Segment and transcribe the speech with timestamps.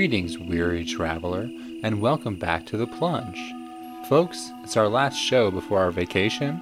[0.00, 1.50] Greetings, weary traveler,
[1.82, 3.38] and welcome back to The Plunge.
[4.08, 6.56] Folks, it's our last show before our vacation.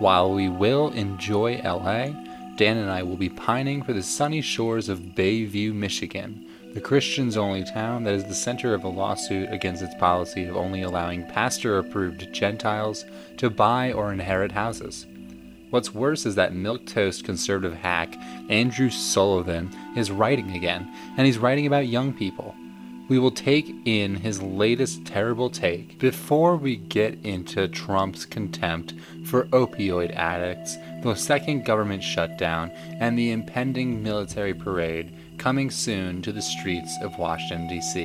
[0.00, 2.08] While we will enjoy LA,
[2.56, 6.44] Dan and I will be pining for the sunny shores of Bayview, Michigan,
[6.74, 10.54] the Christians only town that is the center of a lawsuit against its policy of
[10.54, 13.06] only allowing pastor approved Gentiles
[13.38, 15.06] to buy or inherit houses.
[15.70, 18.14] What's worse is that milquetoast conservative hack
[18.50, 22.54] Andrew Sullivan is writing again, and he's writing about young people.
[23.06, 28.94] We will take in his latest terrible take before we get into Trump's contempt
[29.26, 36.32] for opioid addicts, the second government shutdown, and the impending military parade coming soon to
[36.32, 38.04] the streets of Washington, D.C.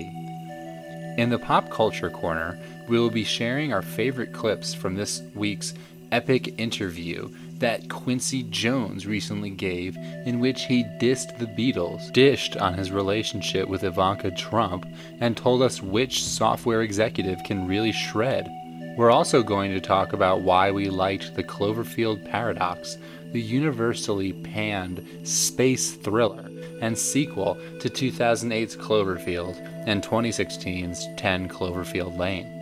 [1.18, 2.59] In the Pop Culture Corner,
[2.90, 5.73] we will be sharing our favorite clips from this week's
[6.12, 7.29] epic interview
[7.59, 13.68] that Quincy Jones recently gave, in which he dissed the Beatles, dished on his relationship
[13.68, 14.85] with Ivanka Trump,
[15.20, 18.49] and told us which software executive can really shred.
[18.98, 22.98] We're also going to talk about why we liked the Cloverfield Paradox,
[23.32, 26.49] the universally panned space thriller
[26.82, 32.55] and sequel to 2008's Cloverfield and 2016's 10 Cloverfield Lane.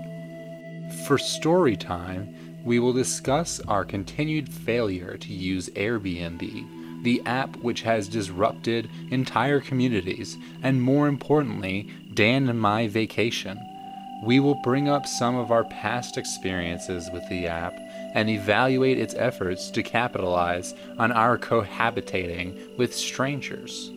[1.05, 7.81] For story time, we will discuss our continued failure to use Airbnb, the app which
[7.83, 13.57] has disrupted entire communities, and more importantly, Dan and my vacation.
[14.21, 17.73] We will bring up some of our past experiences with the app
[18.13, 23.91] and evaluate its efforts to capitalize on our cohabitating with strangers.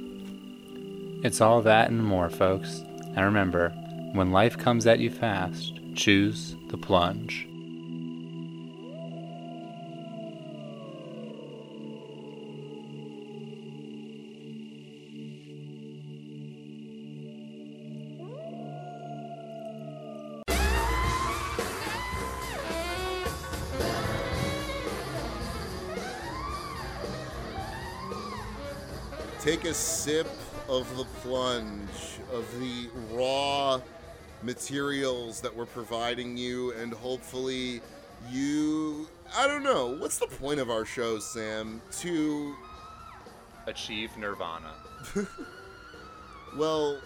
[1.24, 2.84] It's all that and more, folks.
[3.16, 3.70] And remember,
[4.12, 7.49] when life comes at you fast, choose the plunge.
[29.50, 30.28] Take a sip
[30.68, 33.80] of the plunge of the raw
[34.44, 37.80] materials that we're providing you, and hopefully,
[38.30, 39.08] you.
[39.36, 39.96] I don't know.
[39.96, 41.82] What's the point of our show, Sam?
[41.98, 42.54] To.
[43.66, 44.72] Achieve nirvana.
[46.56, 47.00] Well,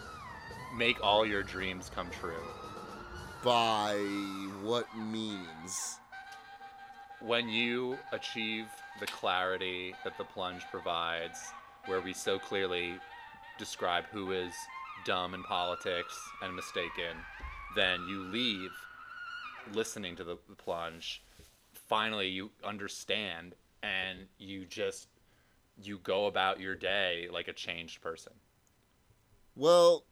[0.76, 2.44] Make all your dreams come true.
[3.42, 3.94] by
[4.62, 5.98] what means?
[7.22, 8.66] When you achieve
[9.00, 11.38] the clarity that the plunge provides,
[11.86, 12.94] where we so clearly
[13.58, 14.52] describe who is
[15.04, 17.16] dumb in politics and mistaken,
[17.76, 18.70] then you leave
[19.72, 21.22] listening to the, the plunge.
[21.72, 25.08] Finally, you understand and you just
[25.82, 28.32] you go about your day like a changed person.
[29.56, 30.04] Well,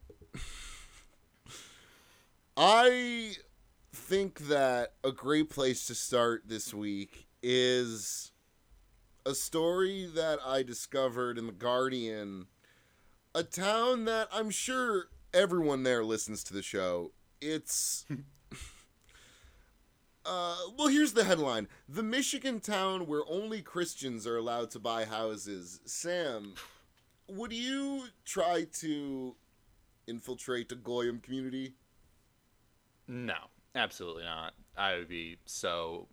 [2.57, 3.35] I
[3.93, 8.32] think that a great place to start this week is
[9.25, 12.47] a story that I discovered in The Guardian,
[13.35, 17.13] a town that I'm sure everyone there listens to the show.
[17.41, 18.07] It's.
[20.25, 25.05] Uh, well, here's the headline The Michigan town where only Christians are allowed to buy
[25.05, 25.81] houses.
[25.85, 26.55] Sam,
[27.29, 29.35] would you try to
[30.07, 31.75] infiltrate the Goyim community?
[33.09, 33.35] No,
[33.75, 34.55] absolutely not.
[34.77, 36.07] I would be so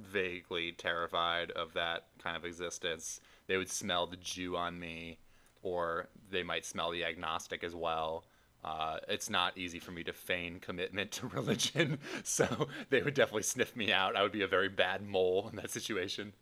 [0.00, 3.20] vaguely terrified of that kind of existence.
[3.46, 5.18] They would smell the Jew on me,
[5.62, 8.24] or they might smell the agnostic as well.
[8.62, 13.42] Uh, it's not easy for me to feign commitment to religion, so they would definitely
[13.42, 14.16] sniff me out.
[14.16, 16.32] I would be a very bad mole in that situation.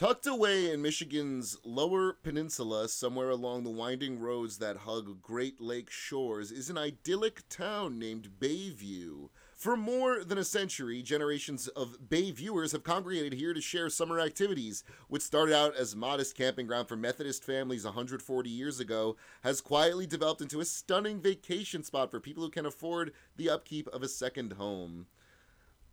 [0.00, 5.90] Tucked away in Michigan's lower peninsula, somewhere along the winding roads that hug Great Lake
[5.90, 9.28] shores, is an idyllic town named Bayview.
[9.60, 14.18] For more than a century, generations of Bay viewers have congregated here to share summer
[14.18, 14.84] activities.
[15.08, 20.06] What started out as modest camping ground for Methodist families 140 years ago has quietly
[20.06, 24.08] developed into a stunning vacation spot for people who can afford the upkeep of a
[24.08, 25.04] second home.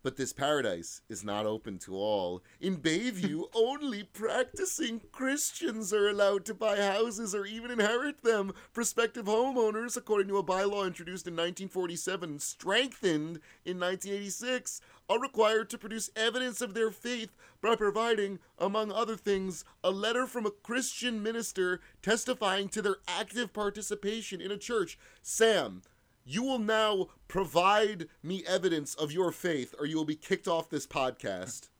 [0.02, 2.42] But this paradise is not open to all.
[2.60, 8.52] In Bayview, only practicing Christians are allowed to buy houses or even inherit them.
[8.72, 15.78] Prospective homeowners, according to a bylaw introduced in 1947, strengthened in 1986, are required to
[15.78, 17.30] produce evidence of their faith
[17.60, 23.52] by providing, among other things, a letter from a Christian minister testifying to their active
[23.52, 24.98] participation in a church.
[25.22, 25.82] Sam,
[26.28, 30.68] you will now provide me evidence of your faith, or you will be kicked off
[30.68, 31.70] this podcast.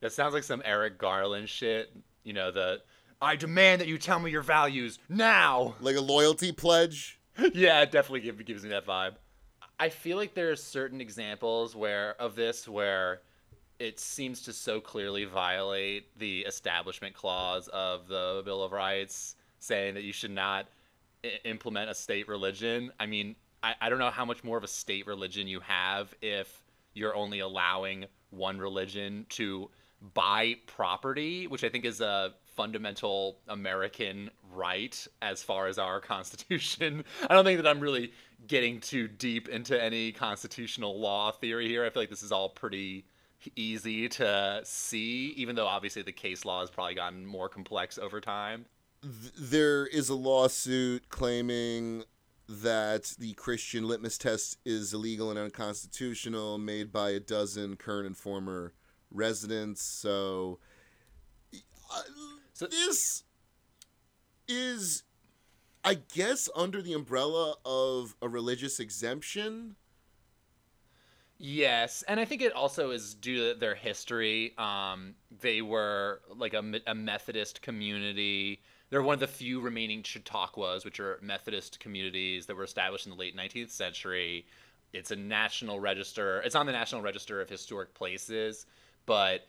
[0.00, 1.90] That sounds like some Eric Garland shit.
[2.22, 2.82] You know, the
[3.20, 5.74] I demand that you tell me your values now.
[5.80, 7.18] Like a loyalty pledge.
[7.54, 9.14] yeah, it definitely give, gives me that vibe.
[9.78, 13.22] I feel like there are certain examples where of this where
[13.78, 19.94] it seems to so clearly violate the establishment clause of the Bill of Rights, saying
[19.94, 20.66] that you should not
[21.44, 22.92] Implement a state religion.
[22.98, 26.14] I mean, I, I don't know how much more of a state religion you have
[26.22, 26.62] if
[26.94, 29.70] you're only allowing one religion to
[30.14, 37.04] buy property, which I think is a fundamental American right as far as our Constitution.
[37.28, 38.12] I don't think that I'm really
[38.46, 41.84] getting too deep into any constitutional law theory here.
[41.84, 43.04] I feel like this is all pretty
[43.56, 48.20] easy to see, even though obviously the case law has probably gotten more complex over
[48.20, 48.66] time.
[49.02, 52.04] Th- there is a lawsuit claiming
[52.48, 58.16] that the Christian litmus test is illegal and unconstitutional, made by a dozen current and
[58.16, 58.74] former
[59.10, 59.82] residents.
[59.82, 60.58] So,
[61.92, 62.02] uh,
[62.52, 63.24] So- this
[64.48, 65.04] is,
[65.82, 69.76] I guess, under the umbrella of a religious exemption.
[71.38, 74.52] Yes, and I think it also is due to their history.
[74.58, 78.60] Um, they were like a, a Methodist community.
[78.90, 83.12] They're one of the few remaining Chautauquas, which are Methodist communities that were established in
[83.12, 84.46] the late 19th century.
[84.92, 86.40] It's a national register.
[86.40, 88.66] It's on the National Register of Historic Places,
[89.06, 89.46] but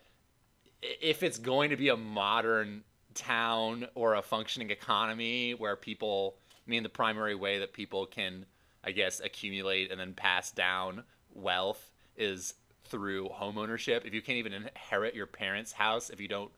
[0.81, 2.83] if it's going to be a modern
[3.13, 6.35] town or a functioning economy where people,
[6.67, 8.45] I mean, the primary way that people can,
[8.83, 11.03] I guess, accumulate and then pass down
[11.33, 12.53] wealth is
[12.85, 14.03] through home ownership.
[14.05, 16.51] If you can't even inherit your parents' house if you don't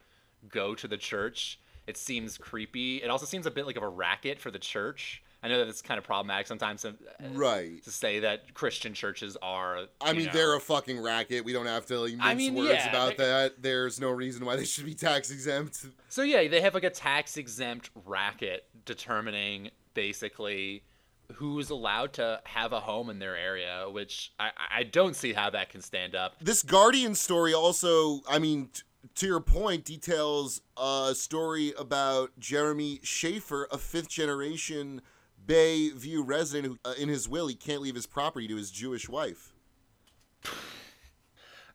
[0.48, 3.02] go to the church, it seems creepy.
[3.02, 5.22] It also seems a bit like of a racket for the church.
[5.42, 7.84] I know that it's kind of problematic sometimes to, uh, Right.
[7.84, 9.88] to say that Christian churches are.
[10.00, 11.44] I mean, know- they're a fucking racket.
[11.44, 13.62] We don't have to like, mince I mean, words yeah, about they- uh, that.
[13.62, 15.84] There's no reason why they should be tax exempt.
[16.08, 20.82] So yeah, they have like a tax exempt racket determining basically
[21.34, 25.50] who's allowed to have a home in their area, which I, I don't see how
[25.50, 26.36] that can stand up.
[26.40, 28.70] This Guardian story also, I mean,
[29.16, 35.02] to your point, details a story about Jeremy Schaefer, a fifth generation
[35.46, 39.08] Bayview resident who, uh, in his will, he can't leave his property to his Jewish
[39.08, 39.52] wife.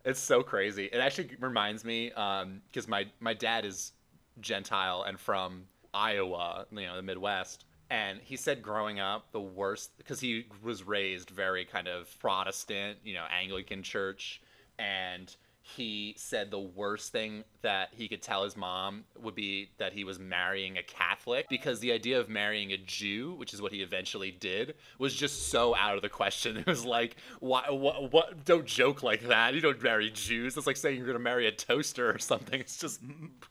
[0.06, 0.86] It's so crazy.
[0.86, 3.92] It actually reminds me because my my dad is
[4.40, 7.66] Gentile and from Iowa, you know, the Midwest.
[7.92, 13.00] And he said growing up, the worst because he was raised very kind of Protestant,
[13.04, 14.42] you know, Anglican church,
[14.78, 15.36] and
[15.76, 20.04] he said the worst thing that he could tell his mom would be that he
[20.04, 23.82] was marrying a Catholic because the idea of marrying a Jew, which is what he
[23.82, 26.58] eventually did, was just so out of the question.
[26.60, 29.54] It was like, why, what, what, don't joke like that.
[29.54, 30.58] You don't marry Jews.
[30.58, 32.60] It's like saying you're going to marry a toaster or something.
[32.60, 33.00] It's just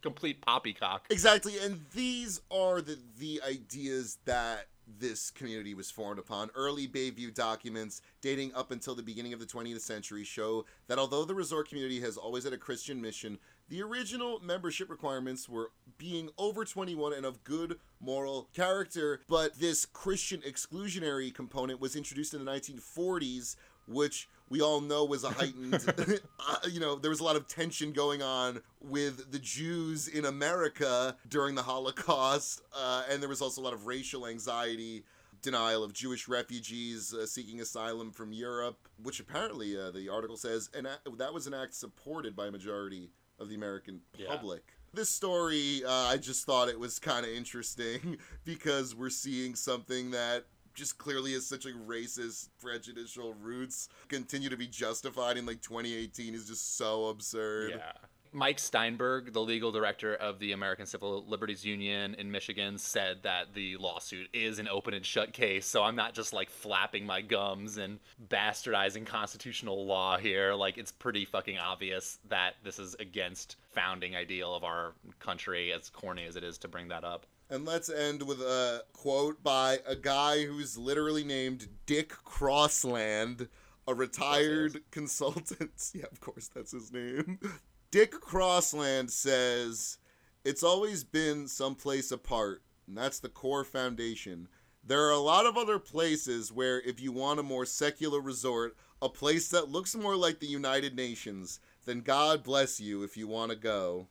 [0.02, 1.06] complete poppycock.
[1.10, 4.68] Exactly, and these are the the ideas that
[4.98, 6.50] this community was formed upon.
[6.54, 11.24] Early Bayview documents dating up until the beginning of the 20th century show that although
[11.24, 13.38] the resort community has always had a Christian mission,
[13.68, 19.84] the original membership requirements were being over 21 and of good moral character, but this
[19.84, 23.56] Christian exclusionary component was introduced in the 1940s,
[23.88, 25.74] which we all know was a heightened,
[26.40, 30.24] uh, you know, there was a lot of tension going on with the Jews in
[30.24, 35.04] America during the Holocaust, uh, and there was also a lot of racial anxiety.
[35.40, 40.68] Denial of Jewish refugees uh, seeking asylum from Europe, which apparently uh, the article says,
[40.74, 40.84] and
[41.16, 44.26] that was an act supported by a majority of the American Yeah.
[44.34, 44.62] public.
[44.92, 50.10] This story, uh, I just thought it was kind of interesting because we're seeing something
[50.10, 50.46] that
[50.78, 56.34] just clearly has such like racist, prejudicial roots continue to be justified in like 2018
[56.34, 57.72] is just so absurd.
[57.72, 57.92] Yeah.
[58.30, 63.54] Mike Steinberg, the legal director of the American Civil Liberties Union in Michigan, said that
[63.54, 65.66] the lawsuit is an open and shut case.
[65.66, 70.52] So I'm not just like flapping my gums and bastardizing constitutional law here.
[70.54, 75.88] Like it's pretty fucking obvious that this is against founding ideal of our country, as
[75.88, 77.26] corny as it is to bring that up.
[77.50, 83.48] And let's end with a quote by a guy who's literally named Dick Crossland,
[83.86, 85.70] a retired consultant.
[85.94, 87.38] Yeah, of course, that's his name.
[87.90, 89.96] Dick Crossland says,
[90.44, 94.48] It's always been someplace apart, and that's the core foundation.
[94.84, 98.76] There are a lot of other places where, if you want a more secular resort,
[99.00, 103.26] a place that looks more like the United Nations, then God bless you if you
[103.26, 104.08] want to go.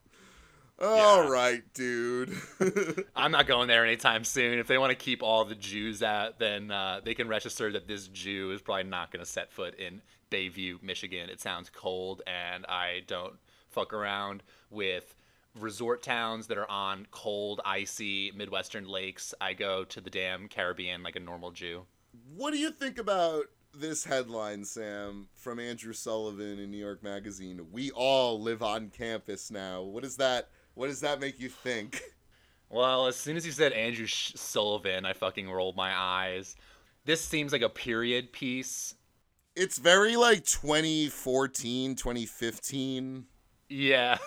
[0.79, 1.29] All Yeah.
[1.29, 2.36] right, dude.
[3.15, 4.60] I'm not going there anytime soon.
[4.60, 7.88] If they want to keep all the Jews out, then uh, they can register that
[7.88, 11.29] this Jew is probably not going to set foot in Bayview, Michigan.
[11.29, 13.34] It sounds cold, and I don't
[13.69, 15.15] fuck around with
[15.55, 19.34] resort towns that are on cold, icy Midwestern lakes.
[19.41, 21.86] I go to the damn Caribbean like a normal Jew.
[22.36, 27.67] What do you think about this headline, Sam, from Andrew Sullivan in New York Magazine?
[27.72, 29.81] We all live on campus now.
[29.81, 30.50] What does that?
[30.77, 32.03] What does that make you think?
[32.69, 36.55] Well, as soon as you said Andrew Sh- Sullivan, I fucking rolled my eyes.
[37.03, 38.93] This seems like a period piece.
[39.55, 43.25] It's very like 2014, 2015.
[43.69, 44.19] Yeah.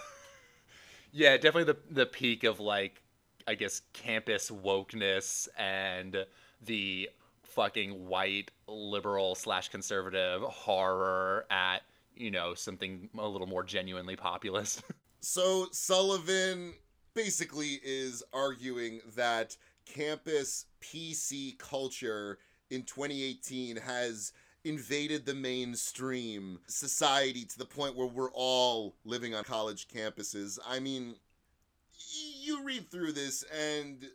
[1.13, 3.01] yeah, definitely the the peak of like
[3.47, 6.27] I guess campus wokeness and
[6.63, 7.11] the
[7.43, 11.83] fucking white liberal slash conservative horror at
[12.17, 14.83] you know something a little more genuinely populist.
[15.21, 16.75] so Sullivan
[17.15, 22.39] basically is arguing that campus PC culture
[22.71, 24.33] in 2018 has
[24.65, 30.59] invaded the mainstream society to the point where we're all living on college campuses.
[30.67, 31.17] I mean,
[32.41, 34.07] you read through this and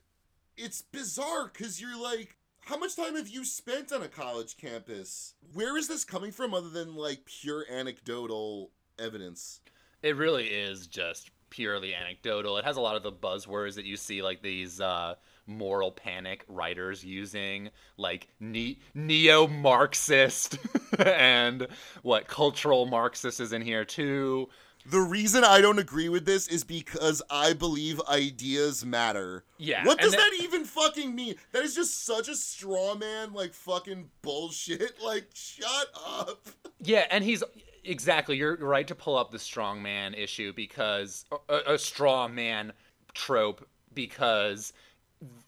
[0.58, 5.34] it's bizarre because you're like, how much time have you spent on a college campus?
[5.54, 9.62] Where is this coming from other than like pure anecdotal evidence?
[10.04, 12.58] It really is just purely anecdotal.
[12.58, 15.16] It has a lot of the buzzwords that you see, like these uh,
[15.48, 20.58] moral panic writers using, like ne- neo Marxist
[21.00, 21.68] and
[22.02, 24.50] what cultural Marxist is in here too.
[24.88, 29.44] The reason I don't agree with this is because I believe ideas matter.
[29.58, 29.84] Yeah.
[29.84, 31.36] What does that, that, even fucking mean?
[31.54, 34.94] That is just such a straw man, like fucking bullshit.
[35.04, 36.48] Like, shut up.
[36.80, 37.44] Yeah, and he's
[37.86, 38.38] exactly.
[38.38, 42.74] You're right to pull up the strong man issue because a, a straw man
[43.14, 44.74] trope because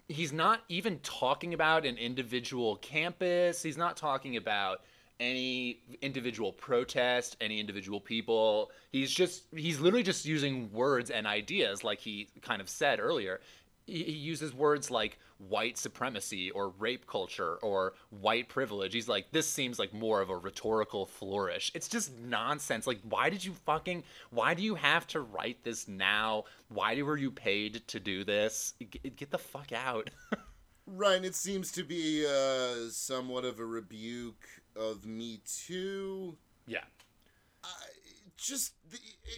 [0.07, 3.61] he's not even talking about an individual campus.
[3.61, 4.81] He's not talking about
[5.19, 8.71] any individual protest, any individual people.
[8.91, 13.39] He's just he's literally just using words and ideas like he kind of said earlier
[13.87, 18.93] he uses words like white supremacy or rape culture or white privilege.
[18.93, 21.71] He's like, this seems like more of a rhetorical flourish.
[21.73, 22.85] It's just nonsense.
[22.85, 26.43] Like, why did you fucking, why do you have to write this now?
[26.69, 28.73] Why were you paid to do this?
[28.91, 30.09] Get, get the fuck out.
[30.85, 31.23] right.
[31.23, 36.35] It seems to be uh, somewhat of a rebuke of Me Too.
[36.67, 36.83] Yeah.
[37.63, 37.69] I,
[38.37, 38.73] just,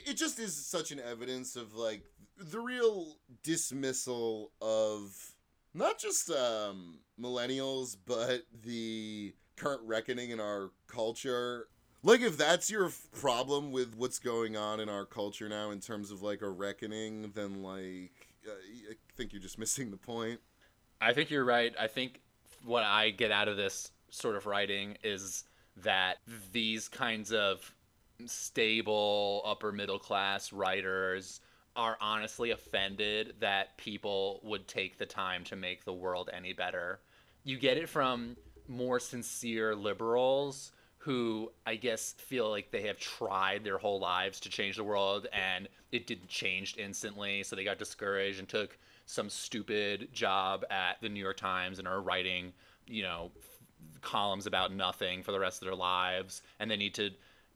[0.06, 2.04] it just is such an evidence of like
[2.40, 5.34] the real dismissal of
[5.74, 11.68] not just um, millennials, but the current reckoning in our culture.
[12.02, 16.12] Like, if that's your problem with what's going on in our culture now in terms
[16.12, 18.52] of like a reckoning, then like, uh,
[18.90, 20.40] I think you're just missing the point.
[21.02, 21.74] I think you're right.
[21.80, 22.22] I think
[22.64, 25.44] what I get out of this sort of writing is
[25.78, 26.18] that
[26.52, 27.74] these kinds of
[28.26, 31.42] stable upper middle class writers
[31.76, 37.00] are honestly offended that people would take the time to make the world any better.
[37.44, 38.36] You get it from
[38.68, 44.50] more sincere liberals who I guess feel like they have tried their whole lives to
[44.50, 49.30] change the world and it didn't change instantly, so they got discouraged and took some
[49.30, 52.52] stupid job at the New York Times and are writing,
[52.86, 53.32] you know,
[54.02, 57.10] columns about nothing for the rest of their lives and they need to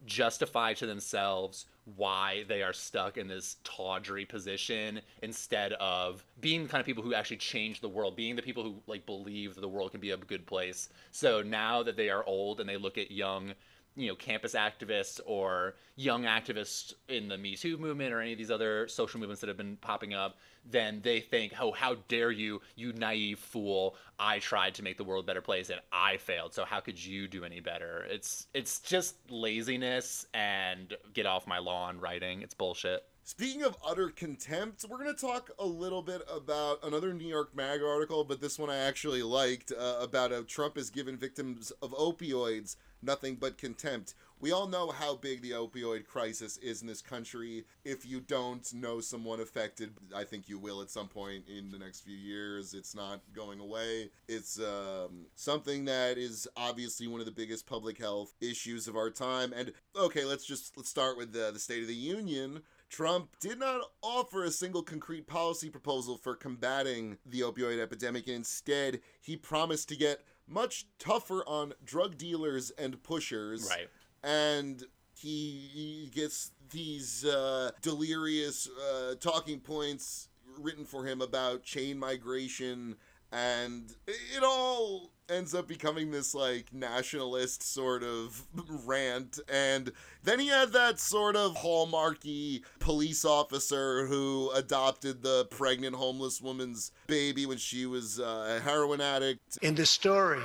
[0.06, 6.70] justify to themselves why they are stuck in this tawdry position instead of being the
[6.70, 9.62] kind of people who actually change the world being the people who like believe that
[9.62, 10.90] the world can be a good place.
[11.12, 13.54] So now that they are old and they look at young
[13.96, 18.38] you know campus activists or young activists in the me too movement or any of
[18.38, 20.38] these other social movements that have been popping up
[20.70, 23.96] then they think oh how dare you you naive fool.
[24.20, 26.54] I tried to make the world a better place and i failed.
[26.54, 28.06] So how could you do any better?
[28.10, 32.42] It's it's just laziness and get off my lawn writing.
[32.42, 33.04] It's bullshit.
[33.26, 37.56] Speaking of utter contempt, we're going to talk a little bit about another New York
[37.56, 41.72] Mag article, but this one I actually liked uh, about how Trump has given victims
[41.82, 44.14] of opioids nothing but contempt.
[44.40, 47.64] We all know how big the opioid crisis is in this country.
[47.86, 51.80] If you don't know someone affected, I think you will at some point in the
[51.80, 52.74] next few years.
[52.74, 54.10] It's not going away.
[54.28, 59.10] It's um, something that is obviously one of the biggest public health issues of our
[59.10, 59.54] time.
[59.56, 62.64] And okay, let's just let's start with the, the State of the Union.
[62.90, 68.28] Trump did not offer a single concrete policy proposal for combating the opioid epidemic.
[68.28, 73.68] Instead, he promised to get much tougher on drug dealers and pushers.
[73.70, 73.88] Right.
[74.24, 74.84] And
[75.18, 82.96] he, he gets these uh, delirious uh, talking points written for him about chain migration
[83.34, 88.46] and it all ends up becoming this like nationalist sort of
[88.86, 89.92] rant and
[90.24, 96.92] then he had that sort of hallmarky police officer who adopted the pregnant homeless woman's
[97.08, 99.58] baby when she was uh, a heroin addict.
[99.62, 100.42] In the story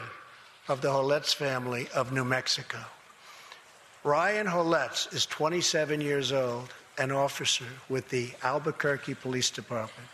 [0.68, 2.78] of the Holets family of New Mexico
[4.04, 10.08] Ryan Holets is 27 years old an officer with the Albuquerque Police Department.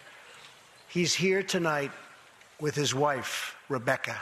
[0.89, 1.91] He's here tonight
[2.61, 4.17] with his wife Rebecca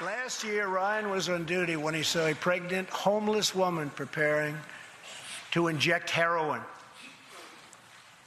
[0.00, 4.56] Last year, Ryan was on duty when he saw a pregnant, homeless woman preparing
[5.50, 6.60] to inject heroin.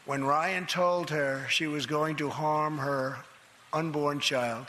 [0.04, 3.20] When Ryan told her she was going to harm her
[3.72, 4.66] unborn child,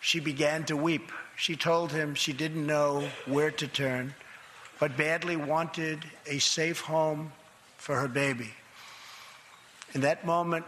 [0.00, 1.10] she began to weep.
[1.34, 4.14] She told him she didn't know where to turn,
[4.78, 7.32] but badly wanted a safe home
[7.76, 8.52] for her baby.
[9.94, 10.64] In that moment,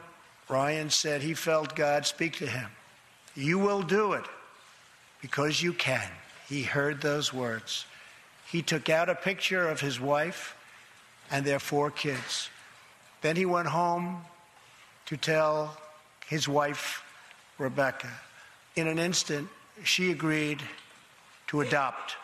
[0.48, 2.68] Ryan said he felt God speak to him.
[3.36, 4.24] You will do it
[5.26, 6.08] because you can.
[6.48, 7.84] He heard those words.
[8.46, 10.56] He took out a picture of his wife
[11.32, 12.48] and their four kids.
[13.22, 14.20] Then he went home
[15.06, 15.76] to tell
[16.28, 17.02] his wife,
[17.58, 18.08] Rebecca.
[18.76, 19.48] In an instant,
[19.82, 20.62] she agreed
[21.48, 22.14] to adopt.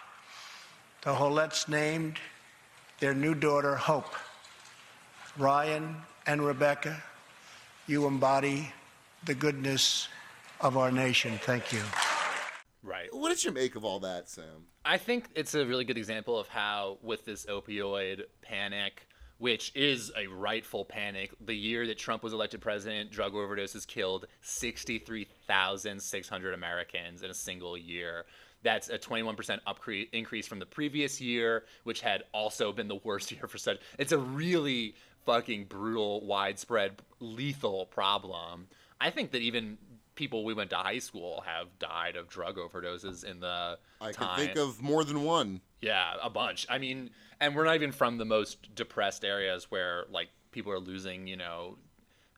[1.03, 2.21] The Holets named
[3.01, 4.15] their new daughter Hope.
[5.37, 7.03] Ryan and Rebecca,
[7.89, 8.73] you embody
[9.25, 10.07] the goodness
[10.61, 11.41] of our nation.
[11.43, 11.83] Thank you.
[12.83, 13.09] Right.
[13.13, 16.37] what did you make of all that sam I think it's a really good example
[16.39, 19.07] of how, with this opioid panic,
[19.39, 24.27] which is a rightful panic, the year that Trump was elected president, drug overdoses killed
[24.41, 28.25] 63,600 Americans in a single year.
[28.65, 33.31] That's a 21% upcre- increase from the previous year, which had also been the worst
[33.33, 33.79] year for such.
[33.99, 34.97] It's a really
[35.27, 38.67] fucking brutal, widespread, lethal problem.
[39.01, 39.79] I think that even
[40.15, 44.37] people we went to high school have died of drug overdoses in the i time.
[44.37, 46.67] can think of more than one Yeah, a bunch.
[46.69, 50.79] I mean, and we're not even from the most depressed areas where like people are
[50.79, 51.79] losing, you know,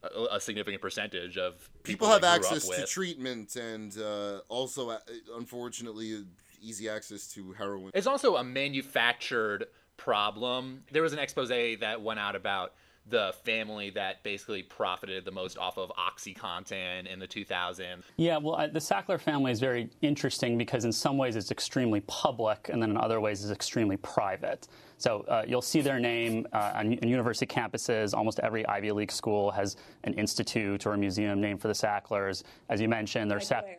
[0.02, 4.98] a, a significant percentage of people people, have access to treatment and uh, also uh,
[5.36, 6.24] unfortunately
[6.62, 10.84] easy access to heroin It's also a manufactured problem.
[10.90, 12.72] There was an expose that went out about
[13.06, 18.02] the family that basically profited the most off of OxyContin in the 2000s.
[18.16, 22.00] Yeah, well, I, the Sackler family is very interesting because in some ways it's extremely
[22.02, 24.68] public, and then in other ways it's extremely private.
[24.96, 28.14] So uh, you'll see their name uh, on, on university campuses.
[28.14, 32.42] Almost every Ivy League school has an institute or a museum named for the Sacklers.
[32.70, 33.78] As you mentioned, they're Like Sack-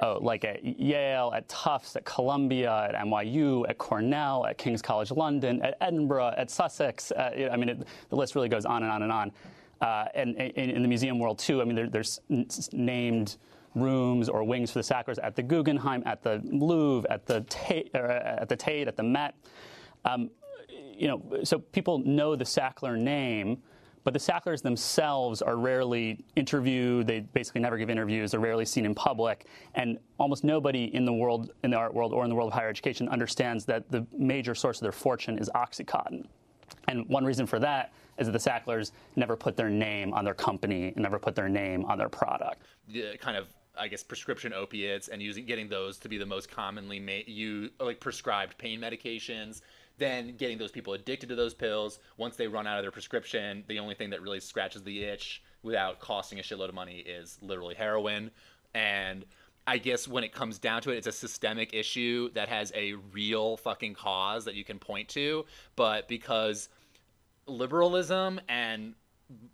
[0.00, 5.10] Oh, like at Yale, at Tufts, at Columbia, at NYU, at Cornell, at King's College
[5.10, 7.12] London, at Edinburgh, at Sussex.
[7.12, 9.32] Uh, I mean, it, the list really goes on and on and on.
[9.80, 12.20] Uh, and, in the museum world too, I mean, there, there's
[12.72, 13.36] named
[13.74, 17.90] rooms or wings for the Sacklers at the Guggenheim, at the Louvre, at the Tate,
[17.94, 19.34] or at the Tate, at the Met.
[20.04, 20.30] Um,
[20.68, 23.62] you know, so people know the Sackler name,
[24.04, 27.06] but the Sacklers themselves are rarely interviewed.
[27.06, 28.30] They basically never give interviews.
[28.30, 32.12] They're rarely seen in public, and almost nobody in the world, in the art world,
[32.12, 35.38] or in the world of higher education, understands that the major source of their fortune
[35.38, 36.26] is OxyContin.
[36.88, 40.34] And one reason for that is that the Sacklers never put their name on their
[40.34, 42.62] company, and never put their name on their product.
[42.88, 46.48] the kind of I guess prescription opiates and using getting those to be the most
[46.48, 49.62] commonly ma- you like prescribed pain medications.
[49.98, 52.00] Then getting those people addicted to those pills.
[52.16, 55.42] Once they run out of their prescription, the only thing that really scratches the itch
[55.62, 58.30] without costing a shitload of money is literally heroin.
[58.74, 59.24] And
[59.66, 62.94] I guess when it comes down to it, it's a systemic issue that has a
[63.12, 65.46] real fucking cause that you can point to.
[65.76, 66.68] But because
[67.46, 68.94] liberalism and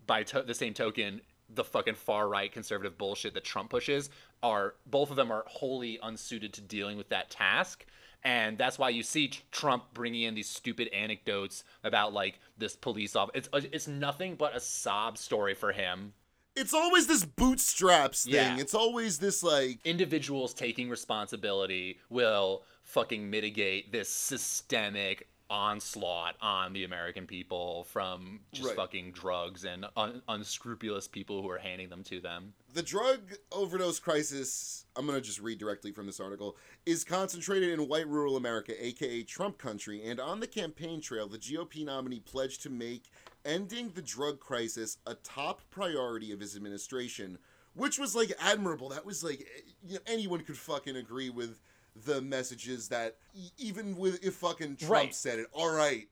[0.06, 1.20] by to- the same token
[1.52, 4.10] the fucking far right conservative bullshit that Trump pushes
[4.42, 7.84] are both of them are wholly unsuited to dealing with that task
[8.22, 13.16] and that's why you see Trump bringing in these stupid anecdotes about like this police
[13.16, 13.38] officer.
[13.38, 16.12] It's uh, it's nothing but a sob story for him.
[16.56, 18.58] it's always this bootstraps thing Yeah.
[18.58, 26.84] it's always this like Individuals taking responsibility will fucking mitigate this systemic onslaught on the
[26.84, 28.76] American people from just Right.
[28.76, 32.54] fucking drugs and un- unscrupulous people who are handing them to them.
[32.72, 37.68] the drug overdose crisis i'm going to just read directly from this article is concentrated
[37.70, 42.20] in white rural america aka trump country and on the campaign trail the gop nominee
[42.20, 43.10] pledged to make
[43.44, 47.38] ending the drug crisis a top priority of his administration
[47.74, 51.58] which was like admirable that was like eh, you know, anyone could fucking agree with
[51.96, 55.14] the messages that e- even with if fucking trump Right.
[55.14, 56.08] said it all right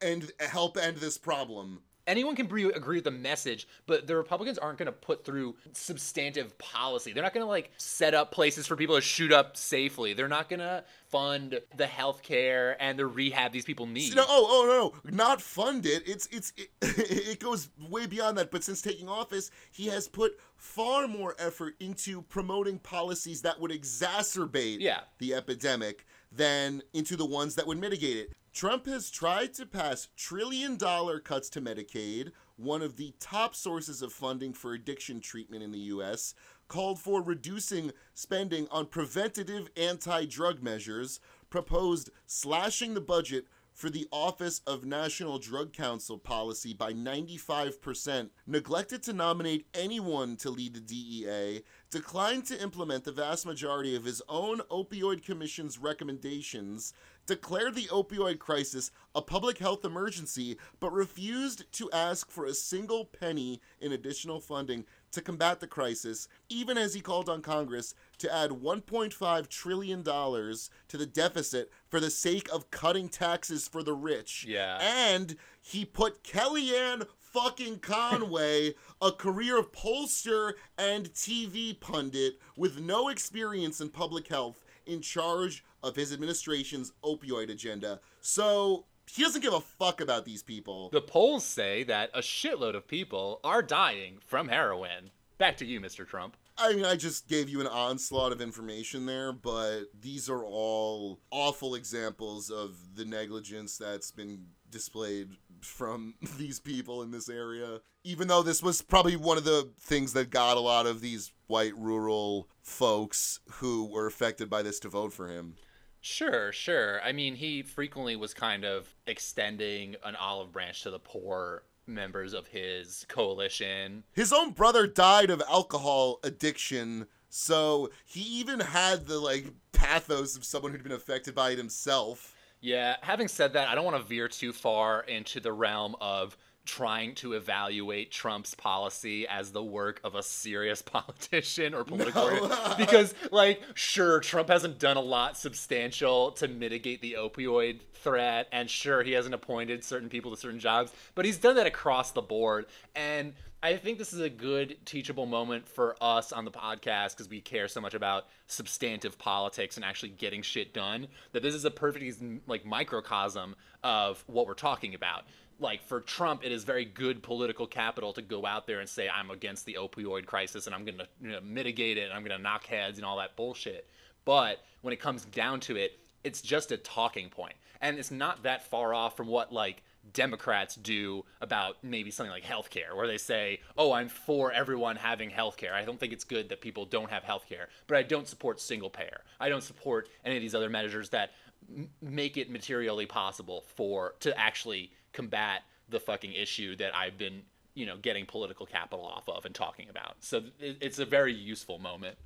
[0.00, 4.58] and help end this problem anyone can agree, agree with the message, but the Republicans
[4.58, 7.12] aren't going to put through substantive policy.
[7.12, 10.12] They're not going to like set up places for people to shoot up safely.
[10.12, 14.14] They're not going to fund the health care and the rehab these people need.
[14.16, 14.66] No, oh, oh,
[15.02, 16.02] no, no, not fund it.
[16.06, 18.50] It's, it's, it, it goes way beyond that.
[18.50, 23.70] But since taking office, he has put far more effort into promoting policies that would
[23.70, 25.00] exacerbate Yeah.
[25.18, 28.32] the epidemic than into the ones that would mitigate it.
[28.54, 34.00] Trump has tried to pass trillion dollar cuts to Medicaid, one of the top sources
[34.00, 36.36] of funding for addiction treatment in the US,
[36.68, 41.18] called for reducing spending on preventative anti drug measures,
[41.50, 49.02] proposed slashing the budget for the Office of National Drug Council policy by 95%, neglected
[49.02, 54.22] to nominate anyone to lead the DEA, declined to implement the vast majority of his
[54.28, 56.94] own Opioid Commission's recommendations,
[57.26, 63.04] declared the opioid crisis a public health emergency, but refused to ask for a single
[63.04, 68.34] penny in additional funding to combat the crisis, even as he called on Congress to
[68.34, 74.44] add $1.5 trillion to the deficit for the sake of cutting taxes for the rich.
[74.48, 74.78] Yeah.
[74.80, 83.80] And he put Kellyanne fucking Conway, a career pollster and TV pundit with no experience
[83.80, 88.00] in public health, in charge of his administration's opioid agenda.
[88.20, 90.88] So he doesn't give a fuck about these people.
[90.90, 95.10] The polls say that a shitload of people are dying from heroin.
[95.38, 96.06] Back to you, Mr.
[96.06, 96.36] Trump.
[96.56, 101.18] I mean, I just gave you an onslaught of information there, but these are all
[101.30, 107.80] awful examples of the negligence that's been displayed from these people in this area.
[108.04, 111.32] Even though this was probably one of the things that got a lot of these
[111.48, 115.56] white rural folks who were affected by this to vote for him.
[116.04, 117.00] Sure, sure.
[117.02, 122.34] I mean, he frequently was kind of extending an olive branch to the poor members
[122.34, 124.04] of his coalition.
[124.12, 130.44] His own brother died of alcohol addiction, so he even had the like pathos of
[130.44, 132.36] someone who'd been affected by it himself.
[132.60, 136.36] Yeah, having said that, I don't want to veer too far into the realm of
[136.64, 142.74] trying to evaluate Trump's policy as the work of a serious politician or political No.
[142.78, 148.68] because like sure Trump hasn't done a lot substantial to mitigate the opioid threat and
[148.70, 152.22] sure he hasn't appointed certain people to certain jobs but he's done that across the
[152.22, 157.12] board and I think this is a good teachable moment for us on the podcast
[157.12, 161.06] because we care so much about substantive politics and actually getting shit done.
[161.32, 165.24] That this is a perfect like microcosm of what we're talking about.
[165.60, 169.08] Like for Trump, it is very good political capital to go out there and say
[169.08, 172.24] I'm against the opioid crisis and I'm going to you know, mitigate it and I'm
[172.24, 173.88] going to knock heads and all that bullshit.
[174.24, 178.42] But when it comes down to it, it's just a talking point, and it's not
[178.44, 183.18] that far off from what like Democrats do about maybe something like healthcare, where they
[183.18, 185.72] say, "Oh, I'm for everyone having healthcare.
[185.72, 188.90] I don't think it's good that people don't have healthcare, but I don't support single
[188.90, 189.20] payer.
[189.38, 191.32] I don't support any of these other measures that
[191.68, 197.42] m- make it materially possible for to actually combat the fucking issue that I've been,
[197.72, 201.78] you know, getting political capital off of and talking about." So it's a very useful
[201.78, 202.18] moment.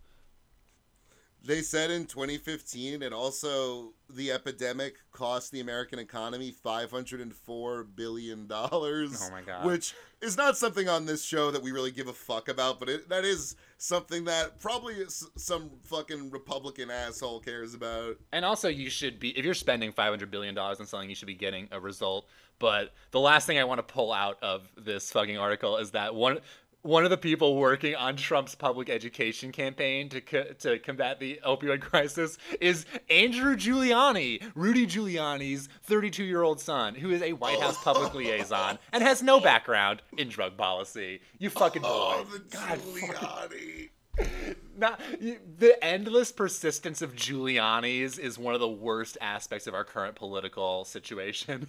[1.44, 9.22] They said in 2015, and also the epidemic cost the American economy 504 billion dollars.
[9.24, 9.64] Oh my God.
[9.64, 12.88] Which is not something on this show that we really give a fuck about, but
[12.88, 18.16] it, that is something that probably some fucking Republican asshole cares about.
[18.33, 21.14] And also, you should be if you're spending five hundred billion dollars on something, you
[21.14, 22.27] should be getting a result.
[22.59, 26.14] But the last thing I want to pull out of this fucking article is that
[26.14, 26.40] one
[26.88, 31.38] one of the people working on Trump's public education campaign to co- to combat the
[31.46, 37.61] opioid crisis is Andrew Giuliani, Rudy Giuliani's 32 year old son, who is a White
[37.61, 41.20] House public liaison and has no background in drug policy.
[41.38, 42.31] You fucking oh, boy.
[42.31, 43.90] Oh, the God, Giuliani.
[44.79, 50.16] not the endless persistence of Giuliani's is one of the worst aspects of our current
[50.16, 51.66] political situation.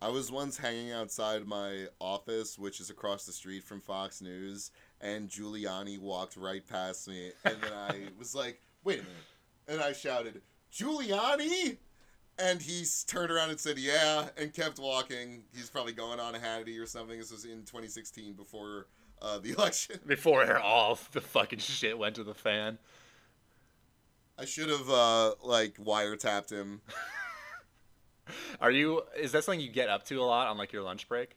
[0.00, 4.70] I was once hanging outside my office, which is across the street from Fox News,
[5.00, 9.16] and Giuliani walked right past me, and then I was like, "Wait a minute!"
[9.66, 10.40] and I shouted,
[10.72, 11.78] "Giuliani!"
[12.38, 15.42] And he turned around and said, "Yeah," and kept walking.
[15.52, 17.18] He's probably going on a Hannity or something.
[17.18, 18.86] This was in 2016 before
[19.20, 19.98] uh, the election.
[20.06, 22.78] Before all the fucking shit went to the fan.
[24.38, 26.82] I should have uh, like wiretapped him.
[28.60, 29.02] Are you?
[29.16, 31.36] Is that something you get up to a lot on like your lunch break?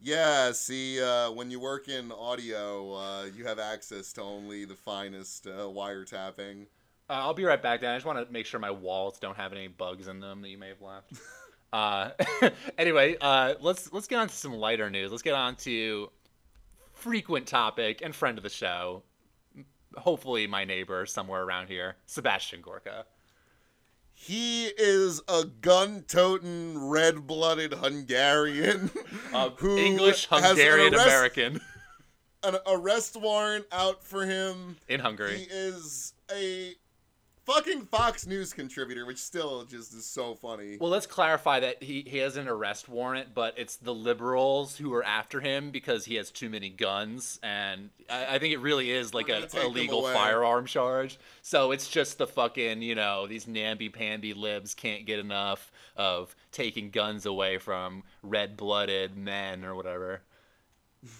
[0.00, 4.74] Yeah, see, uh, when you work in audio, uh, you have access to only the
[4.74, 6.66] finest uh, wiretapping.
[7.08, 7.92] Uh, I'll be right back, Dan.
[7.92, 10.48] I just want to make sure my walls don't have any bugs in them that
[10.48, 11.12] you may have left.
[11.72, 12.10] Uh,
[12.78, 15.10] anyway, uh, let's let's get on to some lighter news.
[15.10, 16.10] Let's get on to
[16.94, 19.02] frequent topic and friend of the show,
[19.96, 23.04] hopefully my neighbor somewhere around here, Sebastian Gorka.
[24.18, 28.90] He is a gun-toting, red-blooded Hungarian
[29.32, 31.60] Uh, who English Hungarian arrest- American
[32.42, 34.78] An arrest warrant out for him.
[34.88, 35.38] in Hungary.
[35.38, 36.74] He is a
[37.46, 40.76] fucking Fox News contributor, which still just is so funny.
[40.78, 44.92] Well, let's clarify that he, he has an arrest warrant, but it's the liberals who
[44.92, 48.90] are after him because he has too many guns, and I, I think it really
[48.90, 51.18] is like We're a gonna take them illegal firearm charge.
[51.40, 56.90] So it's just the fucking you know these namby-pamby libs can't get enough of taking
[56.90, 60.22] guns away from red-blooded men or whatever.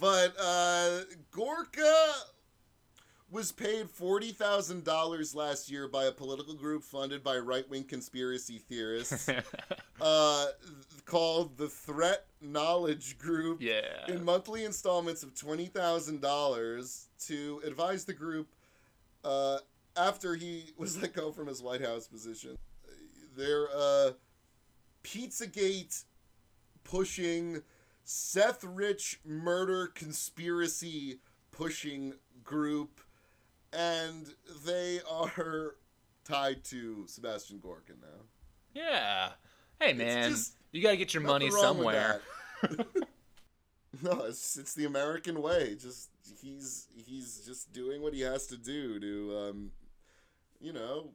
[0.00, 2.14] But uh, Gorka
[3.30, 8.58] was paid forty thousand dollars last year by a political group funded by right-wing conspiracy
[8.58, 9.28] theorists,
[10.00, 10.46] uh,
[11.04, 13.60] called the Threat Knowledge Group.
[13.60, 14.06] Yeah.
[14.08, 18.48] in monthly installments of twenty thousand dollars to advise the group
[19.24, 19.58] uh,
[19.96, 22.56] after he was let go from his White House position.
[23.36, 24.10] Their uh,
[25.04, 26.04] Pizzagate
[26.84, 27.62] pushing
[28.04, 31.20] Seth Rich murder conspiracy
[31.52, 33.00] pushing group,
[33.72, 34.26] and
[34.64, 35.76] they are
[36.24, 38.24] tied to Sebastian Gorkin now.
[38.74, 39.30] Yeah.
[39.80, 40.34] Hey man,
[40.72, 42.20] you gotta get your money Nothing wrong with somewhere.
[44.02, 45.74] no, it's it's the American way.
[45.80, 46.10] Just
[46.42, 49.70] he's he's just doing what he has to do to um,
[50.60, 51.08] you know,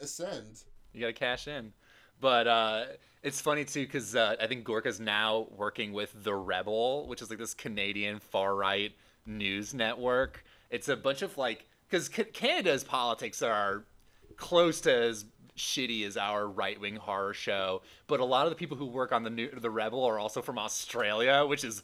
[0.00, 0.64] ascend.
[0.92, 1.72] You gotta cash in.
[2.20, 2.84] But uh,
[3.22, 7.30] it's funny too because uh, I think Gorka's now working with The Rebel, which is
[7.30, 8.92] like this Canadian far right
[9.24, 10.44] news network.
[10.70, 13.84] It's a bunch of like because Canada's politics are
[14.36, 15.24] close to as
[15.56, 19.10] shitty as our right wing horror show, but a lot of the people who work
[19.10, 21.82] on the new the Rebel are also from Australia, which is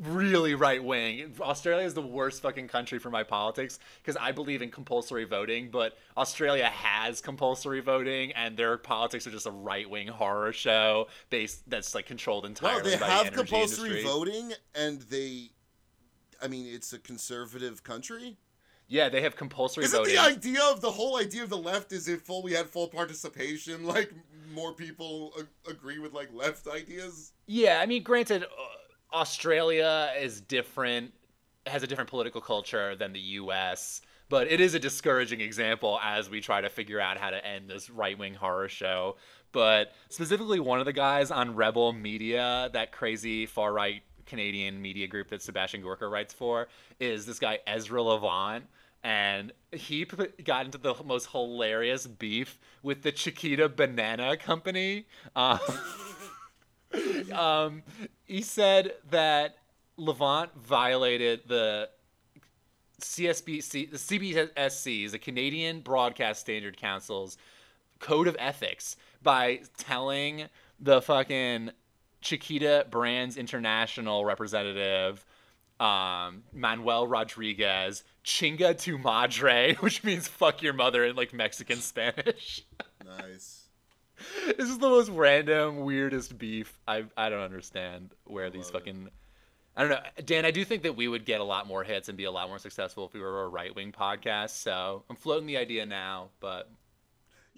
[0.00, 1.32] really right wing.
[1.40, 5.70] Australia is the worst fucking country for my politics because I believe in compulsory voting,
[5.70, 11.06] but Australia has compulsory voting, and their politics are just a right wing horror show
[11.30, 14.10] based that's like controlled Well, entirely they by have the compulsory industry.
[14.10, 15.50] voting, and they,
[16.42, 18.36] I mean, it's a conservative country.
[18.88, 20.14] Yeah, they have compulsory Isn't voting.
[20.14, 22.86] the idea of the whole idea of the left is if full we had full
[22.88, 24.12] participation, like
[24.54, 27.32] more people a- agree with like left ideas?
[27.46, 31.12] Yeah, I mean, granted, uh, Australia is different,
[31.66, 36.28] has a different political culture than the U.S., but it is a discouraging example as
[36.28, 39.16] we try to figure out how to end this right wing horror show.
[39.52, 45.06] But specifically, one of the guys on Rebel Media, that crazy far right Canadian media
[45.06, 46.68] group that Sebastian Gorka writes for,
[47.00, 48.64] is this guy Ezra Levant.
[49.02, 55.06] And he p- got into the most hilarious beef with the Chiquita Banana Company.
[55.36, 55.60] Um,
[57.32, 57.82] um,
[58.24, 59.58] he said that
[59.96, 61.88] Levant violated the
[63.00, 67.36] CSBC, the CBSC's, the Canadian Broadcast Standard Council's
[67.98, 70.48] code of ethics by telling
[70.80, 71.70] the fucking
[72.20, 75.24] Chiquita Brands International representative
[75.80, 82.62] um, Manuel Rodriguez, chinga tu madre, which means fuck your mother in like Mexican Spanish.
[83.04, 83.68] Nice.
[84.56, 86.78] this is the most random, weirdest beef.
[86.88, 88.78] I I don't understand where these love it.
[88.78, 89.08] fucking.
[89.78, 90.46] I don't know, Dan.
[90.46, 92.48] I do think that we would get a lot more hits and be a lot
[92.48, 94.50] more successful if we were a right wing podcast.
[94.50, 96.70] So I'm floating the idea now, but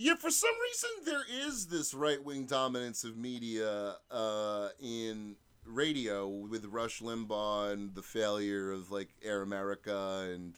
[0.00, 5.34] Yeah, for some reason there is this right wing dominance of media uh, in
[5.66, 10.54] radio with Rush Limbaugh and the failure of like Air America and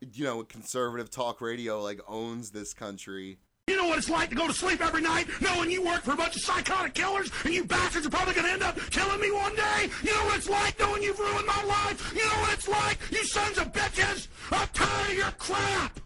[0.00, 3.36] you know conservative talk radio like owns this country.
[3.66, 6.12] You know what it's like to go to sleep every night knowing you work for
[6.12, 9.20] a bunch of psychotic killers and you bastards are probably going to end up killing
[9.20, 9.90] me one day?
[10.02, 12.14] You know what it's like knowing you've ruined my life?
[12.16, 14.28] You know what it's like, you sons of bitches?
[14.50, 16.00] I'm tired of your crap!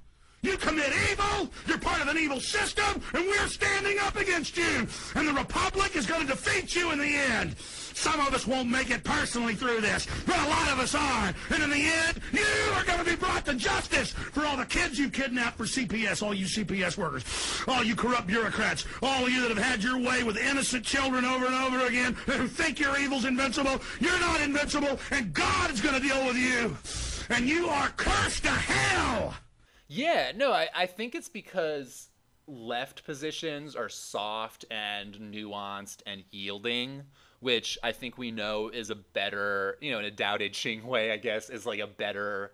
[0.44, 4.87] You commit evil, you're part of an evil system, and we're standing up against you.
[5.14, 7.57] And the Republic is going to defeat you in the end.
[7.59, 11.33] Some of us won't make it personally through this, but a lot of us are.
[11.48, 14.66] And in the end, you are going to be brought to justice for all the
[14.66, 17.24] kids you kidnapped for CPS, all you CPS workers,
[17.66, 21.46] all you corrupt bureaucrats, all you that have had your way with innocent children over
[21.46, 23.80] and over again, who think your evil's invincible.
[23.98, 26.76] You're not invincible, and God is going to deal with you.
[27.35, 29.35] And you are cursed to hell.
[29.88, 32.09] Yeah, no, I, I think it's because
[32.47, 37.03] left positions are soft and nuanced and yielding,
[37.40, 41.12] which I think we know is a better, you know, in a De Ching way,
[41.12, 42.53] I guess, is like a better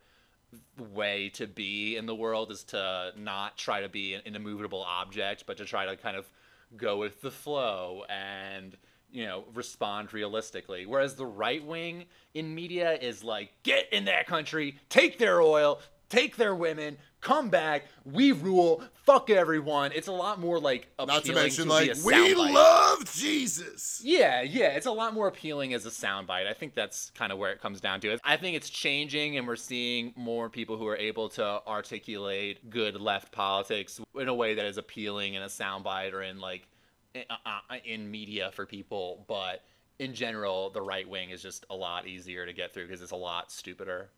[0.92, 4.82] way to be in the world is to not try to be an, an immovable
[4.82, 6.28] object, but to try to kind of
[6.76, 8.76] go with the flow and
[9.12, 10.86] you know respond realistically.
[10.86, 15.80] Whereas the right wing in media is like get in that country take their oil
[16.10, 21.16] take their women come back we rule fuck everyone it's a lot more like appealing
[21.16, 24.00] Not to mention, be like, we love Jesus.
[24.04, 26.46] Yeah, yeah, it's a lot more appealing as a soundbite.
[26.46, 28.18] I think that's kind of where it comes down to.
[28.24, 33.00] I think it's changing, and we're seeing more people who are able to articulate good
[33.00, 36.66] left politics in a way that is appealing in a soundbite or in like
[37.14, 39.24] uh, in media for people.
[39.28, 39.62] But
[39.98, 43.12] in general, the right wing is just a lot easier to get through because it's
[43.12, 44.10] a lot stupider.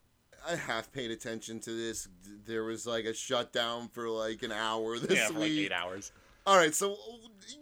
[0.47, 2.09] I half paid attention to this.
[2.47, 5.67] There was like a shutdown for like an hour this yeah, for like week.
[5.67, 6.13] eight hours.
[6.47, 6.97] All right, so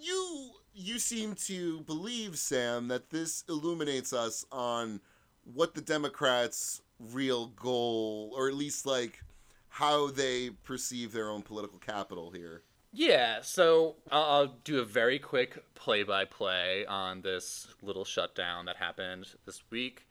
[0.01, 5.01] you you seem to believe, Sam, that this illuminates us on
[5.45, 9.23] what the Democrats' real goal, or at least like
[9.69, 12.63] how they perceive their own political capital here.
[12.93, 18.65] Yeah, so I'll, I'll do a very quick play by play on this little shutdown
[18.67, 20.07] that happened this week.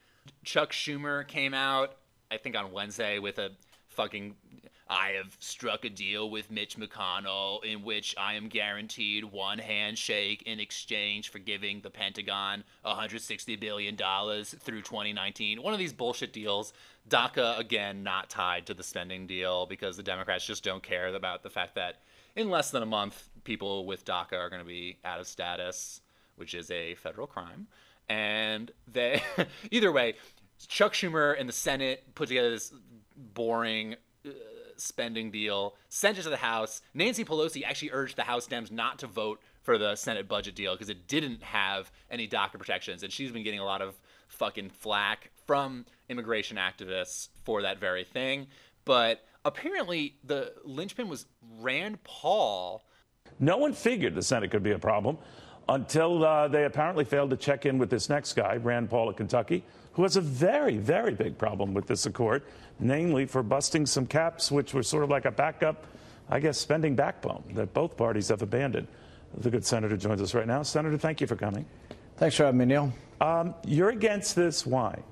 [0.45, 1.97] Chuck Schumer came out,
[2.31, 3.51] I think on Wednesday, with a
[3.89, 4.35] fucking.
[4.91, 10.41] I have struck a deal with Mitch McConnell in which I am guaranteed one handshake
[10.47, 15.61] in exchange for giving the Pentagon $160 billion through 2019.
[15.61, 16.73] One of these bullshit deals.
[17.07, 21.43] DACA, again, not tied to the spending deal because the Democrats just don't care about
[21.43, 21.97] the fact that
[22.35, 26.01] in less than a month, people with DACA are going to be out of status,
[26.35, 27.67] which is a federal crime.
[28.07, 29.21] And they,
[29.71, 30.15] either way,
[30.67, 32.73] Chuck Schumer and the Senate put together this
[33.15, 33.95] boring
[34.25, 34.29] uh,
[34.77, 36.81] spending deal, sent it to the House.
[36.93, 40.73] Nancy Pelosi actually urged the House Dems not to vote for the Senate budget deal
[40.73, 43.95] because it didn't have any DACA protections, and she's been getting a lot of
[44.27, 48.47] fucking flack from immigration activists for that very thing.
[48.85, 51.25] But apparently, the linchpin was
[51.59, 52.83] Rand Paul.
[53.39, 55.17] No one figured the Senate could be a problem
[55.67, 59.15] until uh, they apparently failed to check in with this next guy, Rand Paul of
[59.15, 59.63] Kentucky,
[59.99, 62.41] who has a very, very big problem with this accord,
[62.79, 65.85] namely for busting some caps, which were sort of like a backup,
[66.29, 68.87] I guess, spending backbone that both parties have abandoned.
[69.39, 70.63] The good senator joins us right now.
[70.63, 71.65] Senator, thank you for coming.
[72.15, 72.93] Thanks for having me, Neil.
[73.19, 74.65] Um, you're against this.
[74.65, 75.03] Why?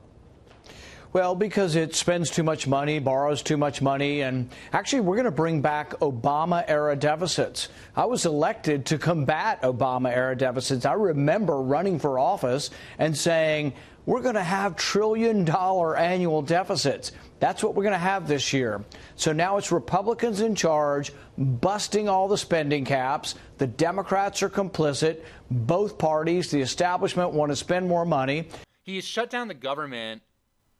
[1.11, 5.25] Well, because it spends too much money, borrows too much money, and actually, we're going
[5.25, 7.67] to bring back Obama era deficits.
[7.93, 10.85] I was elected to combat Obama era deficits.
[10.85, 12.69] I remember running for office
[12.99, 13.73] and saying,
[14.07, 17.11] we're going to have trillion dollar annual deficits.
[17.39, 18.83] That's what we're going to have this year.
[19.17, 23.35] So now it's Republicans in charge, busting all the spending caps.
[23.57, 25.19] The Democrats are complicit.
[25.51, 28.47] Both parties, the establishment, want to spend more money.
[28.81, 30.21] He shut down the government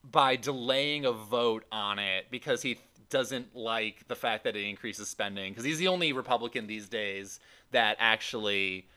[0.10, 5.10] by delaying a vote on it because he doesn't like the fact that it increases
[5.10, 8.88] spending because he's the only Republican these days that actually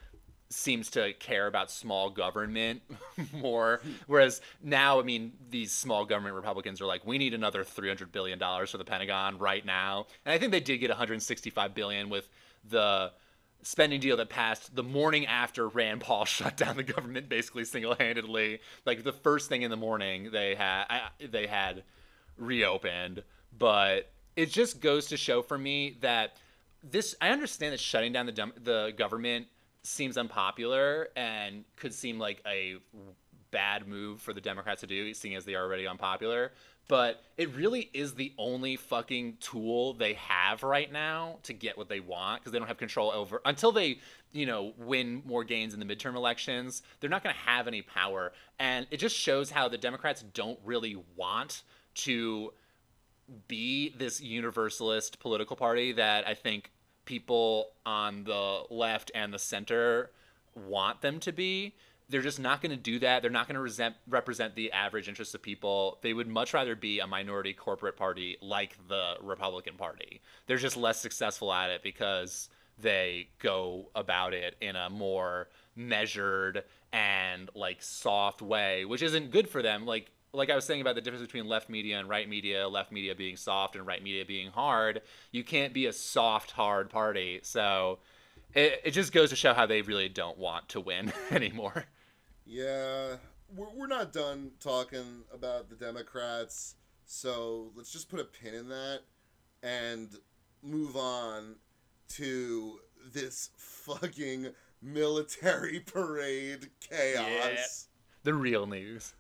[0.50, 2.82] seems to care about small government
[3.32, 3.80] more.
[4.06, 8.38] Whereas now i mean these small government republicans are like we need another 300 billion
[8.38, 10.06] dollars for the pentagon right now.
[10.24, 12.28] And i think they did get 165 billion with
[12.68, 13.12] the
[13.62, 18.60] spending deal that passed the morning after Rand Paul shut down the government basically single-handedly.
[18.86, 20.84] Like the first thing in the morning they had
[21.30, 21.84] they had
[22.36, 23.22] reopened,
[23.56, 26.36] but it just goes to show for me that
[26.82, 29.46] this I understand that shutting down the the government
[29.82, 32.76] seems unpopular and could seem like a
[33.50, 36.52] bad move for the Democrats to do, seeing as they are already unpopular.
[36.88, 41.88] But it really is the only fucking tool they have right now to get what
[41.88, 44.00] they want because they don't have control over until they,
[44.32, 46.82] you know, win more gains in the midterm elections.
[46.98, 50.58] They're not going to have any power, and it just shows how the Democrats don't
[50.64, 51.62] really want
[51.94, 52.52] to
[53.46, 56.72] be this universalist political party that I think
[57.10, 60.10] people on the left and the center
[60.54, 61.74] want them to be
[62.10, 63.22] they're just not going to do that.
[63.22, 65.98] They're not going to represent the average interests of people.
[66.02, 70.20] They would much rather be a minority corporate party like the Republican Party.
[70.46, 76.64] They're just less successful at it because they go about it in a more measured
[76.92, 79.86] and like soft way, which isn't good for them.
[79.86, 82.92] Like like I was saying about the difference between left media and right media, left
[82.92, 85.02] media being soft and right media being hard,
[85.32, 87.40] you can't be a soft hard party.
[87.42, 87.98] So
[88.54, 91.84] it, it just goes to show how they really don't want to win anymore.
[92.46, 93.16] Yeah,
[93.54, 96.76] we're, we're not done talking about the Democrats,
[97.06, 99.00] so let's just put a pin in that
[99.62, 100.16] and
[100.62, 101.56] move on
[102.08, 102.78] to
[103.12, 104.48] this fucking
[104.82, 107.18] military parade chaos.
[107.24, 107.64] Yeah,
[108.24, 109.14] the real news.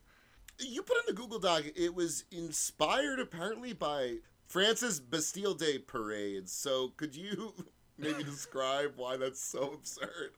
[0.60, 6.52] You put in the Google Doc, it was inspired apparently by France's Bastille Day parades.
[6.52, 7.54] So could you
[7.98, 10.32] maybe describe why that's so absurd?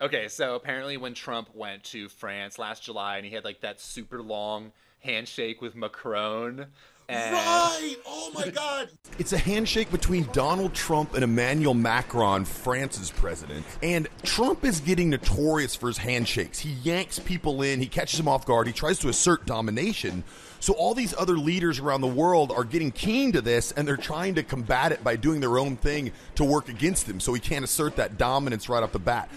[0.00, 3.80] Okay, so apparently when Trump went to France last July and he had like that
[3.80, 6.66] super long handshake with Macron.
[7.08, 7.96] And Right!
[8.06, 8.88] Oh my god!
[9.18, 13.64] It's a handshake between Donald Trump and Emmanuel Macron, France's president.
[13.82, 16.58] And Trump is getting notorious for his handshakes.
[16.58, 20.24] He yanks people in, he catches them off guard, he tries to assert domination.
[20.58, 23.96] So all these other leaders around the world are getting keen to this and they're
[23.96, 27.40] trying to combat it by doing their own thing to work against him so he
[27.40, 29.30] can't assert that dominance right off the bat.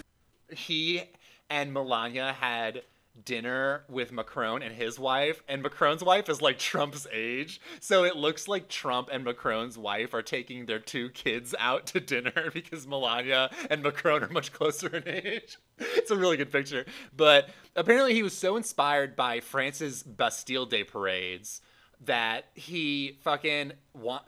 [0.50, 1.04] he
[1.48, 2.82] and Melania had
[3.24, 7.60] dinner with Macron and his wife, and Macron's wife is like Trump's age.
[7.80, 12.00] So it looks like Trump and Macron's wife are taking their two kids out to
[12.00, 15.58] dinner because Melania and Macron are much closer in age.
[15.96, 16.84] It's a really good picture.
[17.16, 21.62] But apparently, he was so inspired by France's Bastille Day parades
[22.02, 23.72] that he fucking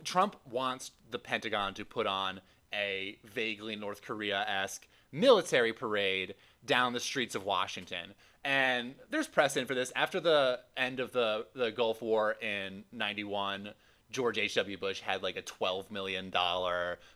[0.03, 2.41] Trump wants the Pentagon to put on
[2.73, 6.35] a vaguely North Korea esque military parade
[6.65, 8.15] down the streets of Washington.
[8.45, 9.93] And there's precedent for this.
[9.95, 13.71] After the end of the, the Gulf War in 91,
[14.11, 14.79] George H.W.
[14.79, 16.33] Bush had like a $12 million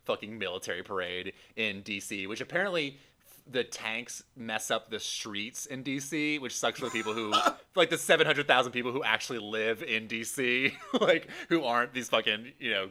[0.04, 2.98] fucking military parade in D.C., which apparently
[3.48, 7.32] the tanks mess up the streets in DC, which sucks for the people who,
[7.76, 12.70] like the 700,000 people who actually live in DC, like who aren't these fucking, you
[12.70, 12.88] know,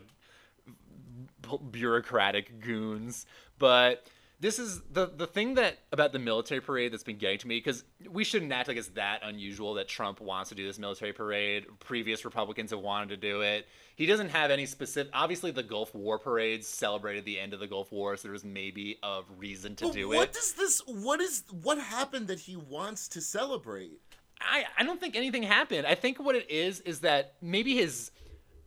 [1.71, 3.25] bureaucratic goons.
[3.59, 4.07] But
[4.39, 7.57] this is the the thing that about the military parade that's been getting to me
[7.57, 11.13] because we shouldn't act like it's that unusual that Trump wants to do this military
[11.13, 11.65] parade.
[11.79, 13.67] Previous Republicans have wanted to do it.
[13.95, 15.11] He doesn't have any specific.
[15.13, 18.43] Obviously, the Gulf War parades celebrated the end of the Gulf War, so there was
[18.43, 20.33] maybe a reason to But do what it.
[20.33, 20.81] does this?
[20.85, 21.43] What is?
[21.49, 24.01] What happened that he wants to celebrate?
[24.41, 25.87] I, I don't think anything happened.
[25.87, 28.11] I think what it is is that maybe his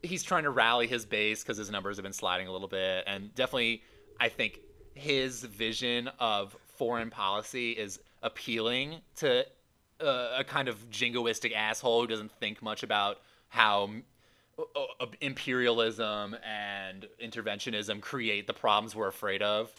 [0.02, 3.04] he's trying to rally his base because his numbers have been sliding a little bit,
[3.06, 3.82] and definitely
[4.18, 4.60] I think
[4.98, 9.44] his vision of foreign policy is appealing to
[10.00, 13.90] a kind of jingoistic asshole who doesn't think much about how
[14.58, 14.62] uh,
[15.00, 19.70] uh, imperialism and interventionism create the problems we're afraid of.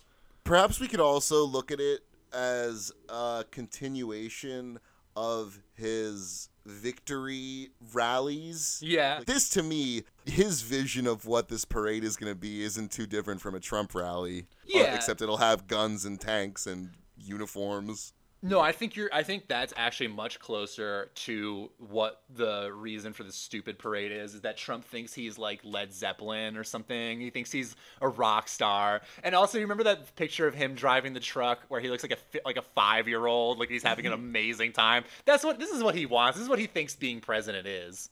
[0.44, 2.02] Perhaps we could also look at it
[2.34, 4.80] as a continuation
[5.20, 8.80] of his victory rallies.
[8.82, 9.18] Yeah.
[9.18, 12.92] Like, this to me, his vision of what this parade is going to be isn't
[12.92, 14.42] too different from a Trump rally.
[14.64, 14.96] Uh, Yeah.
[14.96, 18.14] except it'll have guns and tanks and uniforms.
[18.42, 19.10] No, I think you're.
[19.12, 24.34] I think that's actually much closer to what the reason for the stupid parade is.
[24.34, 27.20] Is that Trump thinks he's like Led Zeppelin or something?
[27.20, 29.02] He thinks he's a rock star.
[29.24, 32.14] And also, you remember that picture of him driving the truck where he looks like
[32.14, 35.04] a like a five year old, like he's having an amazing time.
[35.26, 35.60] That's what.
[35.60, 36.38] This is what he wants.
[36.38, 38.10] This is what he thinks being president is.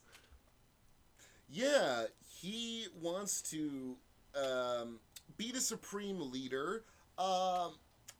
[1.48, 2.04] Yeah,
[2.38, 3.96] he wants to
[4.36, 5.00] um,
[5.38, 6.84] be the supreme leader,
[7.16, 7.72] um,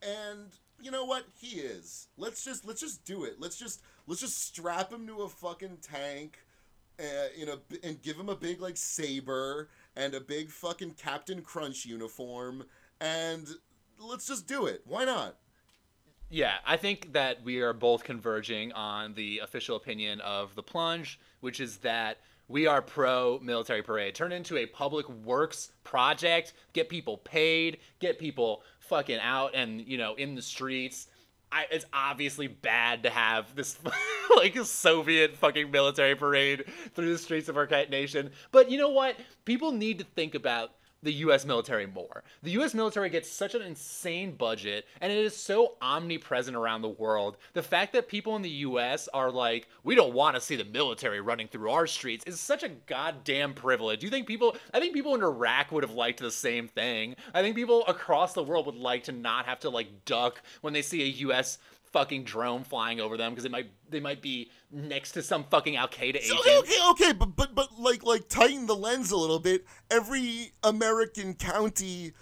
[0.02, 0.48] and
[0.80, 1.24] you know what?
[1.40, 2.08] He is.
[2.16, 3.36] Let's just let's just do it.
[3.38, 6.38] Let's just let's just strap him to a fucking tank,
[7.00, 11.42] uh, in a and give him a big like saber and a big fucking Captain
[11.42, 12.64] Crunch uniform,
[13.00, 13.48] and
[13.98, 14.82] let's just do it.
[14.84, 15.36] Why not?
[16.30, 21.18] Yeah, I think that we are both converging on the official opinion of the plunge,
[21.40, 22.18] which is that
[22.48, 24.14] we are pro military parade.
[24.14, 29.98] Turn into a public works project, get people paid, get people fucking out and, you
[29.98, 31.06] know, in the streets.
[31.50, 33.78] I, it's obviously bad to have this
[34.36, 36.64] like Soviet fucking military parade
[36.94, 38.30] through the streets of our nation.
[38.52, 39.16] But you know what?
[39.46, 40.72] People need to think about
[41.02, 42.24] the US military more.
[42.42, 46.88] The US military gets such an insane budget and it is so omnipresent around the
[46.88, 47.36] world.
[47.52, 50.64] The fact that people in the US are like, we don't want to see the
[50.64, 54.02] military running through our streets is such a goddamn privilege.
[54.02, 57.16] You think people, I think people in Iraq would have liked the same thing.
[57.34, 60.72] I think people across the world would like to not have to like duck when
[60.72, 61.58] they see a US
[61.92, 65.76] fucking drone flying over them because it might they might be next to some fucking
[65.76, 66.40] Al Qaeda agent.
[66.40, 69.64] Okay, okay, okay, but but but like like tighten the lens a little bit.
[69.90, 72.12] Every American county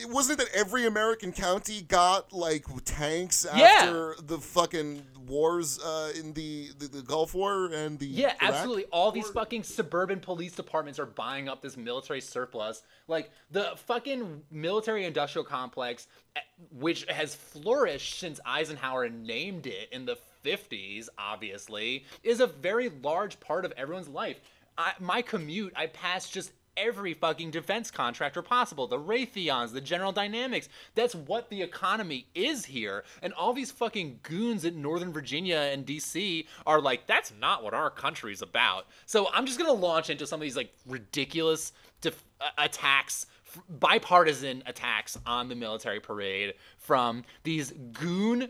[0.00, 3.64] it wasn't that every American county got like tanks Yeah.
[3.82, 8.42] after the fucking wars uh, in the, the the Gulf War and the Yeah, Iraq
[8.42, 8.84] absolutely.
[8.86, 12.82] All these fucking suburban police departments are buying up this military surplus.
[13.08, 16.40] Like the fucking military industrial complex, eh,
[16.72, 23.38] which has flourished since Eisenhower named it in the 50s, obviously, is a very large
[23.40, 24.40] part of everyone's life.
[24.78, 30.12] I, my commute, I pass just every fucking defense contractor possible the Raytheons, the General
[30.12, 30.68] Dynamics.
[30.94, 33.04] That's what the economy is here.
[33.22, 37.74] And all these fucking goons in Northern Virginia and DC are like, that's not what
[37.74, 38.86] our country's about.
[39.06, 43.26] So I'm just gonna launch into some of these like ridiculous def- uh, attacks
[43.68, 48.48] bipartisan attacks on the military parade from these goon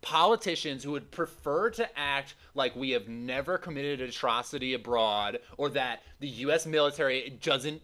[0.00, 6.02] politicians who would prefer to act like we have never committed atrocity abroad or that
[6.20, 7.82] the US military doesn't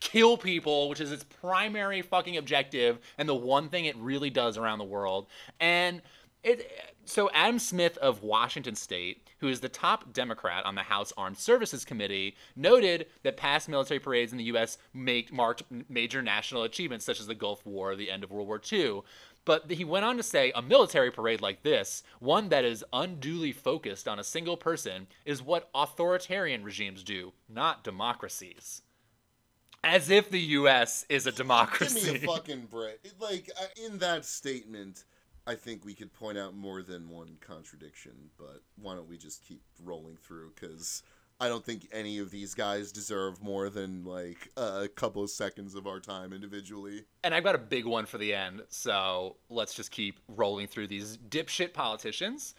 [0.00, 4.56] kill people, which is its primary fucking objective and the one thing it really does
[4.56, 5.26] around the world.
[5.60, 6.02] And
[6.42, 6.70] it
[7.04, 11.36] so Adam Smith of Washington State, who is the top Democrat on the House Armed
[11.36, 14.78] Services Committee, noted that past military parades in the U.S.
[14.94, 18.60] Make, marked major national achievements such as the Gulf War, the end of World War
[18.72, 19.02] II.
[19.44, 23.52] But he went on to say a military parade like this, one that is unduly
[23.52, 28.82] focused on a single person, is what authoritarian regimes do, not democracies.
[29.84, 31.04] As if the U.S.
[31.08, 32.12] is a democracy.
[32.12, 33.00] Give me a fucking break.
[33.18, 33.50] Like
[33.84, 35.04] in that statement,
[35.44, 39.44] I think we could point out more than one contradiction, but why don't we just
[39.44, 40.52] keep rolling through?
[40.54, 41.02] Because
[41.42, 45.74] I don't think any of these guys deserve more than like a couple of seconds
[45.74, 47.02] of our time individually.
[47.24, 50.86] And I've got a big one for the end, so let's just keep rolling through
[50.86, 52.54] these dipshit politicians.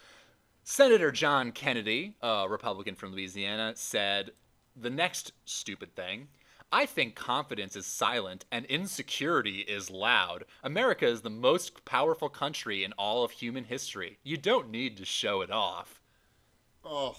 [0.66, 4.32] Senator John Kennedy, a Republican from Louisiana, said
[4.76, 6.28] the next stupid thing.
[6.70, 10.44] I think confidence is silent and insecurity is loud.
[10.62, 14.20] America is the most powerful country in all of human history.
[14.24, 16.02] You don't need to show it off.
[16.84, 17.16] Oh,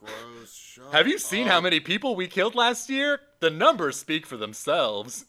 [0.00, 0.54] gross.
[0.54, 1.52] Shut Have you seen up.
[1.52, 3.20] how many people we killed last year?
[3.40, 5.26] The numbers speak for themselves.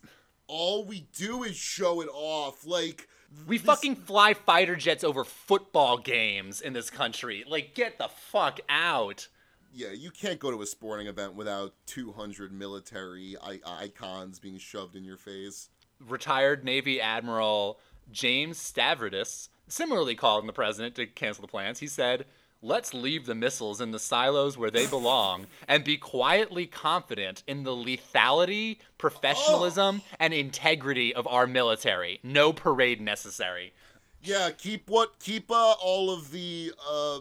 [0.47, 2.65] All we do is show it off.
[2.65, 3.07] Like
[3.47, 7.43] We this- fucking fly fighter jets over football games in this country.
[7.47, 9.27] Like, get the fuck out.
[9.71, 14.95] Yeah, you can't go to a sporting event without 200 military I- icons being shoved
[14.95, 15.69] in your face.
[15.99, 17.79] Retired Navy Admiral
[18.11, 21.77] James Stavridis similarly called on the president to cancel the plans.
[21.79, 22.25] He said,
[22.61, 27.63] Let's leave the missiles in the silos where they belong and be quietly confident in
[27.63, 32.19] the lethality, professionalism, and integrity of our military.
[32.21, 33.73] No parade necessary.
[34.21, 37.19] Yeah, keep what keep uh, all of the uh,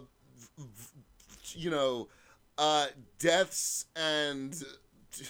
[1.54, 2.08] you know
[2.58, 2.86] uh,
[3.20, 4.60] deaths and,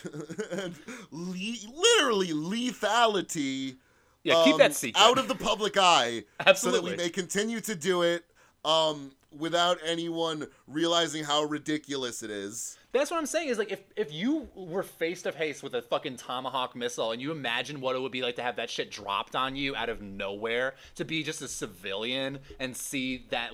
[0.53, 0.75] and
[1.11, 3.77] le- literally lethality.
[4.25, 5.01] Yeah, keep um, that secret.
[5.03, 8.25] out of the public eye, so that we may continue to do it
[8.65, 12.79] um, without anyone realizing how ridiculous it is.
[12.91, 15.83] That's what I'm saying is like if if you were face to face with a
[15.83, 18.91] fucking tomahawk missile and you imagine what it would be like to have that shit
[18.91, 23.51] dropped on you out of nowhere to be just a civilian and see that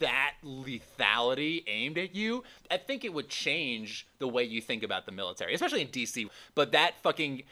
[0.00, 2.42] that lethality aimed at you,
[2.72, 6.28] I think it would change the way you think about the military, especially in DC.
[6.56, 7.44] But that fucking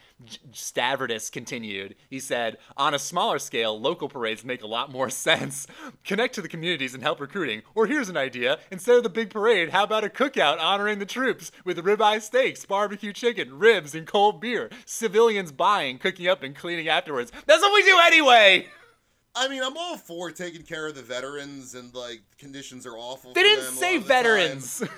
[0.53, 1.95] Stavridis continued.
[2.09, 5.69] He said, "On a smaller scale, local parades make a lot more sense.
[6.05, 7.60] Connect to the communities and help recruiting.
[7.75, 11.07] Or here's an idea: instead of the big parade, how about a cookout honoring the
[11.07, 14.71] troops with ribeye steaks, barbecue chicken, ribs, and cold beer?
[14.85, 17.33] Civilians buying, cooking up, and cleaning afterwards.
[17.47, 18.67] That's what we do anyway."
[19.35, 23.33] I mean, I'm all for taking care of the veterans, and like conditions are awful.
[23.33, 24.83] They didn't say the veterans.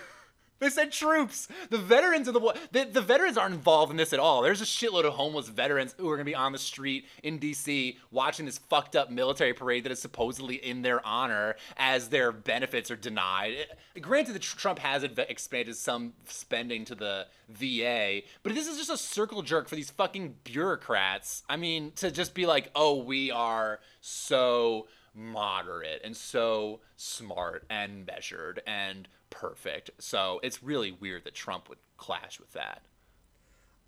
[0.63, 1.49] they said troops.
[1.71, 2.57] The veterans are the one.
[2.71, 4.43] The, the veterans aren't involved in this at all.
[4.43, 7.99] There's a shitload of homeless veterans who are to be on the street in D.C.
[8.11, 12.91] watching this fucked up military parade that is supposedly in their honor as their benefits
[12.91, 13.57] are denied.
[14.01, 18.97] Granted, that Trump has expanded some spending to the VA, but this is just a
[18.97, 21.43] circle jerk for these fucking bureaucrats.
[21.49, 28.07] I mean, to just be like, oh, we are so moderate and so smart and
[28.07, 29.91] measured and perfect.
[29.99, 32.83] So it's really weird that Trump would clash with that.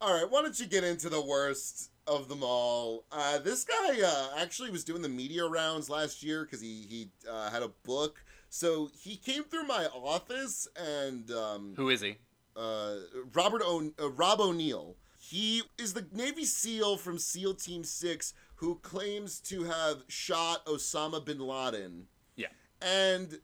[0.00, 3.04] All right, why don't you get into the worst of them all?
[3.12, 7.08] Uh, this guy uh, actually was doing the media rounds last year because he he
[7.30, 8.24] uh, had a book.
[8.50, 12.16] So he came through my office and um, Who is he?
[12.56, 12.96] uh,
[13.32, 14.96] Robert o- uh, Rob O'Neill.
[15.18, 21.24] He is the Navy SEAL from SEAL Team Six who claims to have shot Osama
[21.24, 22.48] bin Laden Yeah.
[22.82, 23.40] and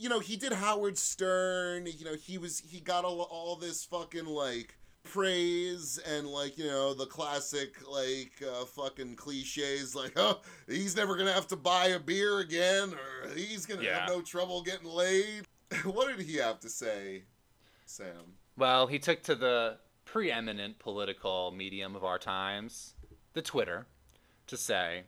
[0.00, 3.84] you know he did howard stern you know he was he got all, all this
[3.84, 10.40] fucking like praise and like you know the classic like uh, fucking cliches like oh
[10.68, 14.00] he's never gonna have to buy a beer again or he's gonna Yeah.
[14.00, 15.46] have no trouble getting laid
[15.84, 17.24] what did he have to say
[17.86, 22.94] sam Well, he took to the preeminent political medium of our times,
[23.34, 23.86] the Twitter,
[24.48, 25.04] to say,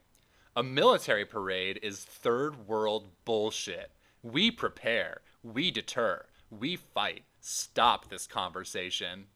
[0.54, 3.90] a military parade is third world bullshit.
[4.22, 7.24] We prepare, we deter, we fight.
[7.40, 9.26] Stop this conversation.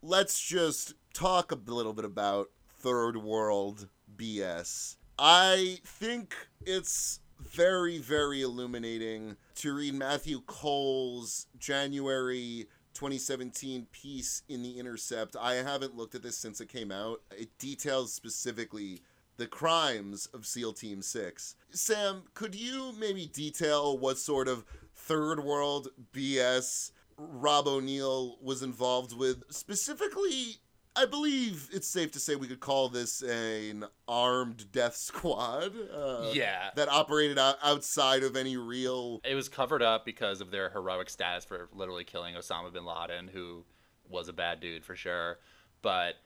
[0.00, 4.96] let's just talk a little bit about third world BS.
[5.18, 14.78] I think it's very, very illuminating to read Matthew Cole's January 2017 piece in The
[14.78, 15.34] Intercept.
[15.36, 17.22] I haven't looked at this since it came out.
[17.36, 19.02] It details specifically
[19.38, 21.54] the crimes of SEAL Team 6.
[21.70, 24.64] Sam, could you maybe detail what sort of
[24.94, 29.44] third world BS Rob O'Neill was involved with?
[29.50, 30.56] Specifically,
[30.96, 35.72] I believe it's safe to say we could call this an armed death squad.
[35.92, 36.70] Uh, Yeah.
[36.74, 39.20] That operated out- outside of any real.
[39.24, 43.28] It was covered up because of their heroic status for literally killing Osama bin Laden,
[43.28, 43.64] who
[44.08, 45.38] was a bad dude for sure.
[45.80, 46.16] But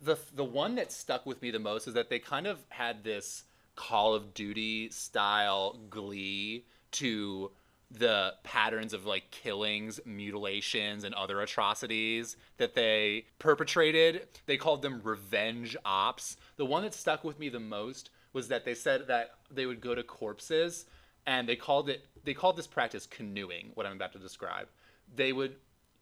[0.00, 3.04] the the one that stuck with me the most is that they kind of had
[3.04, 3.44] this
[3.74, 7.50] Call of Duty style glee to
[7.90, 14.28] the patterns of like killings, mutilations, and other atrocities that they perpetrated.
[14.46, 16.36] They called them revenge ops.
[16.56, 19.80] The one that stuck with me the most was that they said that they would
[19.80, 20.86] go to corpses
[21.26, 24.68] and they called it they called this practice canoeing, what I'm about to describe.
[25.14, 25.56] They would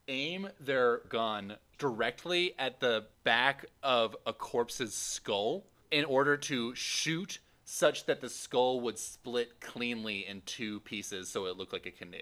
[0.08, 7.38] aim their gun directly at the back of a corpse's skull in order to shoot
[7.64, 11.90] such that the skull would split cleanly in two pieces so it looked like a
[11.90, 12.18] canoe.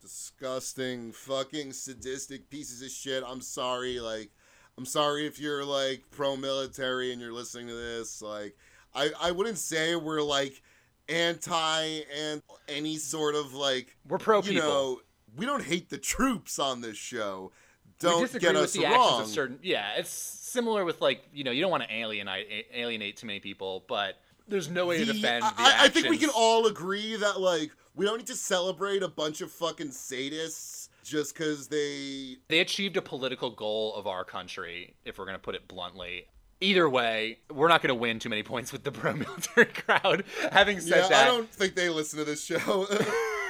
[0.00, 3.22] disgusting, fucking sadistic pieces of shit.
[3.26, 4.30] I'm sorry, like,
[4.76, 8.20] I'm sorry if you're like pro military and you're listening to this.
[8.22, 8.56] Like,
[8.94, 10.62] I I wouldn't say we're like
[11.08, 14.68] anti and any sort of like We're pro You people.
[14.68, 15.00] know,
[15.36, 17.52] we don't hate the troops on this show.
[17.98, 19.22] Don't get with us the wrong.
[19.22, 23.16] of certain yeah it's similar with like you know you don't want to alienate alienate
[23.16, 24.16] too many people but
[24.48, 27.40] there's no way to defend I, the I- I think we can all agree that
[27.40, 32.60] like we don't need to celebrate a bunch of fucking sadists just because they they
[32.60, 36.26] achieved a political goal of our country, if we're going to put it bluntly.
[36.60, 40.24] Either way, we're not going to win too many points with the pro military crowd.
[40.52, 42.86] Having said yeah, that, I don't think they listen to this show.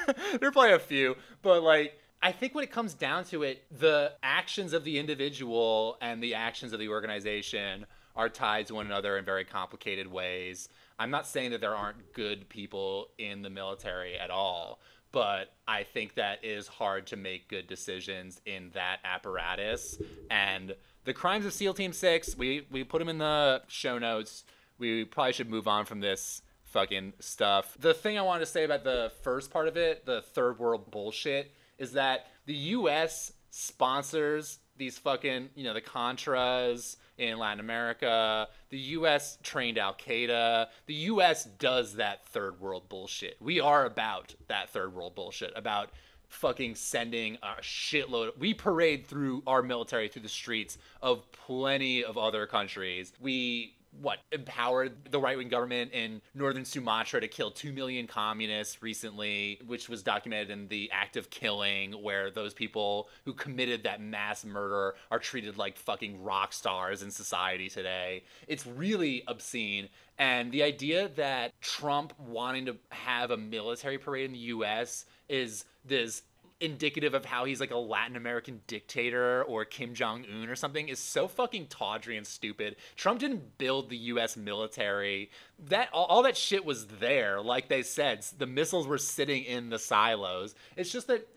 [0.40, 3.64] there are probably a few, but like I think when it comes down to it,
[3.76, 7.84] the actions of the individual and the actions of the organization
[8.14, 10.68] are tied to one another in very complicated ways.
[10.98, 14.80] I'm not saying that there aren't good people in the military at all,
[15.10, 19.98] but I think that is hard to make good decisions in that apparatus.
[20.30, 24.44] And the crimes of SEAL Team Six, we we put them in the show notes.
[24.78, 26.42] We probably should move on from this
[26.72, 27.76] fucking stuff.
[27.78, 30.90] The thing I wanted to say about the first part of it, the third world
[30.90, 38.48] bullshit, is that the US sponsors these fucking, you know, the Contras in Latin America.
[38.70, 40.66] The US trained Al Qaeda.
[40.86, 43.36] The US does that third world bullshit.
[43.40, 45.90] We are about that third world bullshit, about
[46.28, 48.38] fucking sending a shitload.
[48.38, 53.12] We parade through our military through the streets of plenty of other countries.
[53.20, 58.82] We what empowered the right wing government in northern Sumatra to kill 2 million communists
[58.82, 64.00] recently, which was documented in the act of killing, where those people who committed that
[64.00, 68.24] mass murder are treated like fucking rock stars in society today.
[68.48, 69.88] It's really obscene.
[70.18, 75.64] And the idea that Trump wanting to have a military parade in the US is
[75.84, 76.22] this
[76.62, 80.88] indicative of how he's like a Latin American dictator or Kim Jong Un or something
[80.88, 82.76] is so fucking tawdry and stupid.
[82.96, 84.36] Trump didn't build the U.S.
[84.36, 85.30] military.
[85.68, 88.24] That all, all that shit was there, like they said.
[88.38, 90.54] The missiles were sitting in the silos.
[90.76, 91.28] It's just that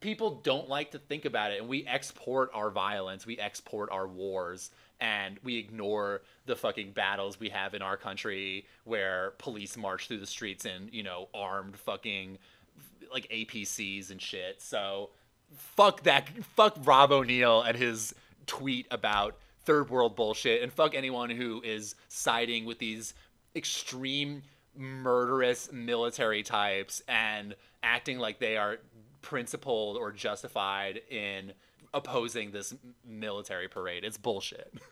[0.00, 4.06] people don't like to think about it, and we export our violence, we export our
[4.06, 4.70] wars.
[5.00, 10.18] And we ignore the fucking battles we have in our country where police march through
[10.18, 12.38] the streets in, you know, armed fucking
[13.12, 14.60] like APCs and shit.
[14.60, 15.10] So
[15.56, 16.28] fuck that.
[16.56, 18.14] Fuck Rob O'Neill and his
[18.46, 23.12] tweet about third world bullshit, and fuck anyone who is siding with these
[23.54, 24.42] extreme
[24.74, 28.78] murderous military types and acting like they are
[29.20, 31.52] principled or justified in
[31.92, 32.74] opposing this
[33.06, 34.04] military parade.
[34.04, 34.72] It's bullshit.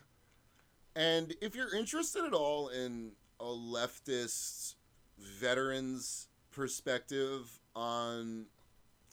[0.96, 4.76] And if you're interested at all in a leftist
[5.18, 8.46] veteran's perspective on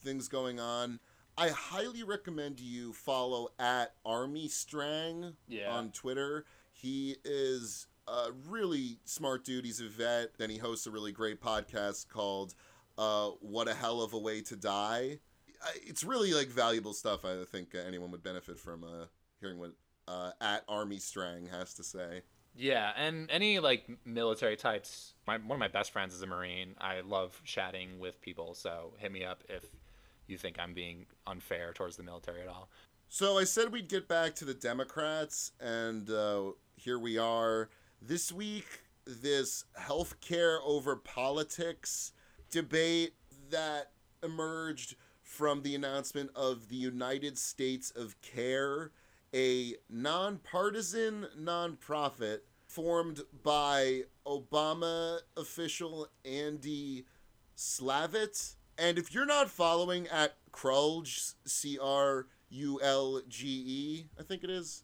[0.02, 1.00] things going on,
[1.38, 5.72] I highly recommend you follow at Army Strang Yeah.
[5.76, 6.46] on Twitter.
[6.72, 9.66] He is a really smart dude.
[9.66, 10.32] He's a vet.
[10.40, 12.56] and he hosts a really great podcast called
[12.98, 15.20] uh, "What a Hell of a Way to Die."
[15.76, 17.24] It's really like valuable stuff.
[17.26, 19.06] I think anyone would benefit from uh,
[19.40, 19.72] hearing what
[20.08, 22.24] uh, at Army Strang has to say.
[22.56, 25.14] Yeah, and any like military types.
[25.26, 26.76] My one of my best friends is a Marine.
[26.80, 29.64] I love chatting with people, so hit me up if
[30.28, 32.70] you think I'm being unfair towards the military at all.
[33.10, 37.70] So I said we'd get back to the Democrats, and uh, here we are.
[38.02, 42.14] This week, this healthcare over politics
[42.50, 43.14] debate
[43.50, 43.92] that
[44.24, 48.92] emerged from the announcement of the United States of Care,
[49.34, 57.06] a nonpartisan nonprofit formed by Obama official Andy
[57.58, 58.56] Slavitt.
[58.78, 64.44] And if you're not following at Crulge, C R U L G E, I think
[64.44, 64.84] it is,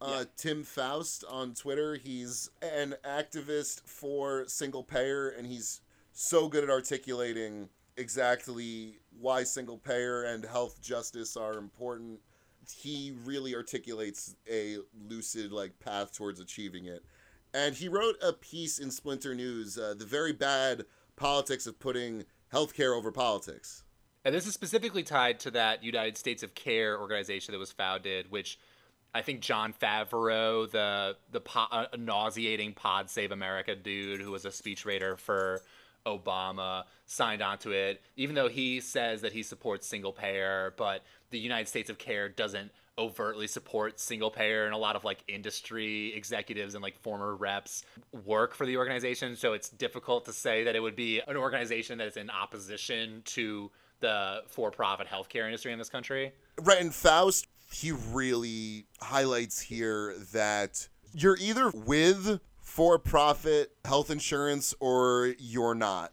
[0.00, 5.82] uh, Tim Faust on Twitter, he's an activist for single payer, and he's
[6.12, 12.20] so good at articulating exactly why single payer and health justice are important.
[12.68, 17.04] He really articulates a lucid like path towards achieving it.
[17.52, 20.84] And he wrote a piece in Splinter News, uh, the very bad
[21.16, 23.84] politics of putting healthcare over politics.
[24.24, 28.30] And this is specifically tied to that United States of Care organization that was founded,
[28.30, 28.58] which
[29.14, 34.44] I think Jon Favreau, the the po- uh, nauseating Pod Save America dude who was
[34.44, 35.62] a speechwriter for
[36.06, 38.00] Obama, signed onto it.
[38.16, 42.28] Even though he says that he supports single payer, but the United States of Care
[42.28, 47.34] doesn't overtly support single payer and a lot of like industry executives and like former
[47.34, 47.82] reps
[48.26, 51.96] work for the organization so it's difficult to say that it would be an organization
[51.96, 53.70] that is in opposition to
[54.00, 60.86] the for-profit healthcare industry in this country Right, and Faust, he really highlights here that
[61.14, 62.40] you're either with
[62.70, 66.12] for profit health insurance or you're not,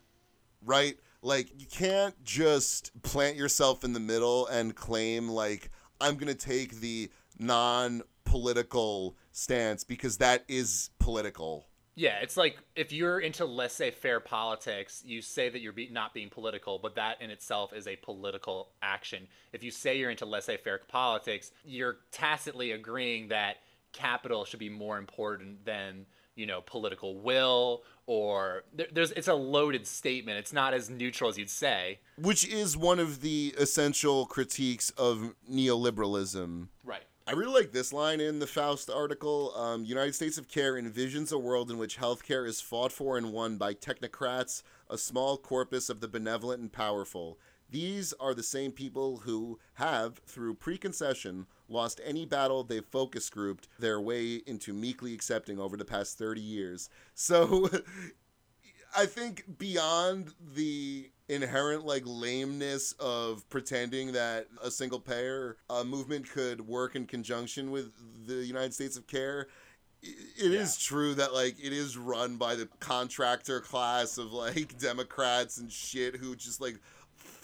[0.66, 0.98] right?
[1.22, 5.70] Like, you can't just plant yourself in the middle and claim, like,
[6.02, 11.68] I'm going to take the non political stance because that is political.
[11.94, 16.30] Yeah, it's like if you're into laissez-faire politics, you say that you're be- not being
[16.30, 19.28] political, but that in itself is a political action.
[19.54, 23.58] If you say you're into laissez-faire politics, you're tacitly agreeing that
[23.94, 29.34] capital should be more important than you know political will or there, there's it's a
[29.34, 30.38] loaded statement.
[30.40, 32.00] It's not as neutral as you'd say.
[32.18, 36.70] Which is one of the essential critiques of neoliberalism.
[36.86, 37.04] Right.
[37.28, 39.54] I really like this line in the Faust article.
[39.58, 43.34] Um, United States of Care envisions a world in which healthcare is fought for and
[43.34, 47.38] won by technocrats, a small corpus of the benevolent and powerful.
[47.70, 53.68] These are the same people who have, through preconcession, lost any battle they've focus grouped
[53.78, 56.90] their way into meekly accepting over the past 30 years.
[57.14, 57.70] So
[58.98, 66.30] I think beyond the inherent like lameness of pretending that a single payer uh, movement
[66.30, 67.92] could work in conjunction with
[68.26, 69.48] the United States of Care,
[70.02, 75.58] it is true that like it is run by the contractor class of like Democrats
[75.58, 76.80] and shit who just like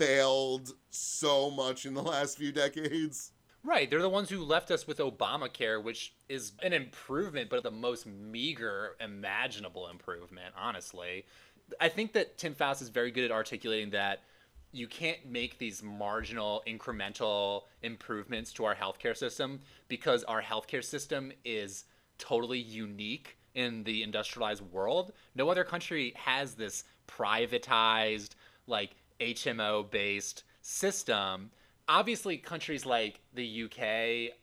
[0.06, 3.32] failed so much in the last few decades.
[3.64, 7.72] Right, they're the ones who left us with Obamacare, which is an improvement, but the
[7.72, 11.26] most meager imaginable improvement, honestly.
[11.80, 14.24] I think that Tim Faust is very good at articulating that
[14.74, 21.32] you can't make these marginal, incremental improvements to our healthcare system because our healthcare system
[21.46, 21.86] is
[22.18, 25.14] totally unique in the industrialized world.
[25.36, 28.32] No other country has this privatized,
[28.68, 31.52] like HMO based system.
[31.88, 34.34] Obviously, countries like the UK,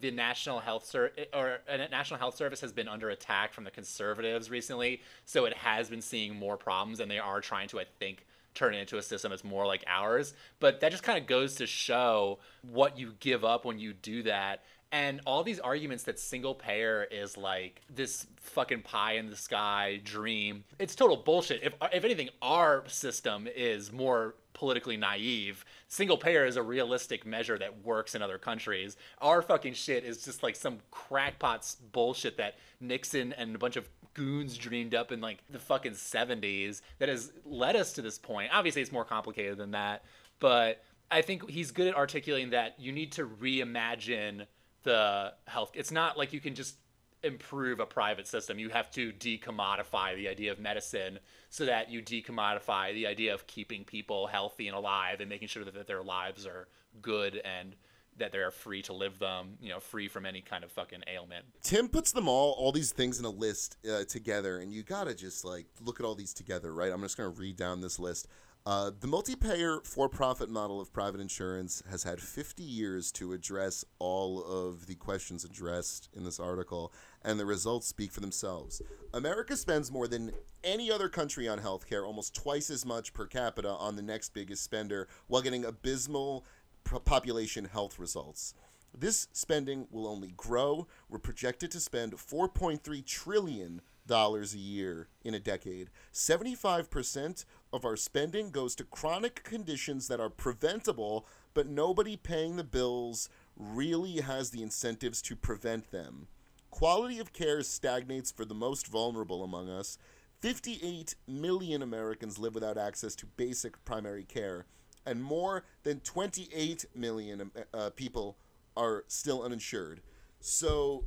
[0.00, 3.70] the National Health Ser- or uh, National Health Service has been under attack from the
[3.70, 7.84] conservatives recently, so it has been seeing more problems, and they are trying to, I
[7.98, 10.34] think, turn it into a system that's more like ours.
[10.58, 14.22] But that just kind of goes to show what you give up when you do
[14.24, 14.62] that.
[14.92, 20.00] And all these arguments that single payer is like this fucking pie in the sky
[20.02, 21.62] dream, it's total bullshit.
[21.62, 25.64] If, if anything, our system is more politically naive.
[25.86, 28.96] Single payer is a realistic measure that works in other countries.
[29.18, 33.88] Our fucking shit is just like some crackpot's bullshit that Nixon and a bunch of
[34.14, 38.50] goons dreamed up in like the fucking 70s that has led us to this point.
[38.52, 40.04] Obviously, it's more complicated than that,
[40.40, 44.46] but I think he's good at articulating that you need to reimagine
[44.82, 45.72] the health.
[45.74, 46.76] It's not like you can just
[47.22, 48.58] improve a private system.
[48.58, 51.18] You have to decommodify the idea of medicine
[51.50, 55.64] so that you decommodify the idea of keeping people healthy and alive and making sure
[55.64, 56.68] that, their lives are
[57.02, 57.76] good and
[58.16, 61.44] that they're free to live them, you know, free from any kind of fucking ailment.
[61.62, 65.14] Tim puts them all, all these things in a list uh, together, and you gotta
[65.14, 66.92] just like look at all these together, right?
[66.92, 68.28] I'm just gonna read down this list.
[68.66, 74.44] Uh, the multi-payer for-profit model of private insurance has had 50 years to address all
[74.44, 76.92] of the questions addressed in this article,
[77.24, 78.82] and the results speak for themselves.
[79.14, 80.32] America spends more than
[80.62, 84.62] any other country on healthcare, almost twice as much per capita on the next biggest
[84.62, 86.44] spender, while getting abysmal
[86.84, 88.54] population health results.
[88.96, 90.86] This spending will only grow.
[91.08, 95.88] We're projected to spend 4.3 trillion dollars a year in a decade.
[96.12, 102.64] 75% of our spending goes to chronic conditions that are preventable, but nobody paying the
[102.64, 106.26] bills really has the incentives to prevent them.
[106.70, 109.98] Quality of care stagnates for the most vulnerable among us.
[110.40, 114.64] 58 million Americans live without access to basic primary care,
[115.04, 118.36] and more than 28 million uh, people
[118.76, 120.00] are still uninsured.
[120.40, 121.04] So,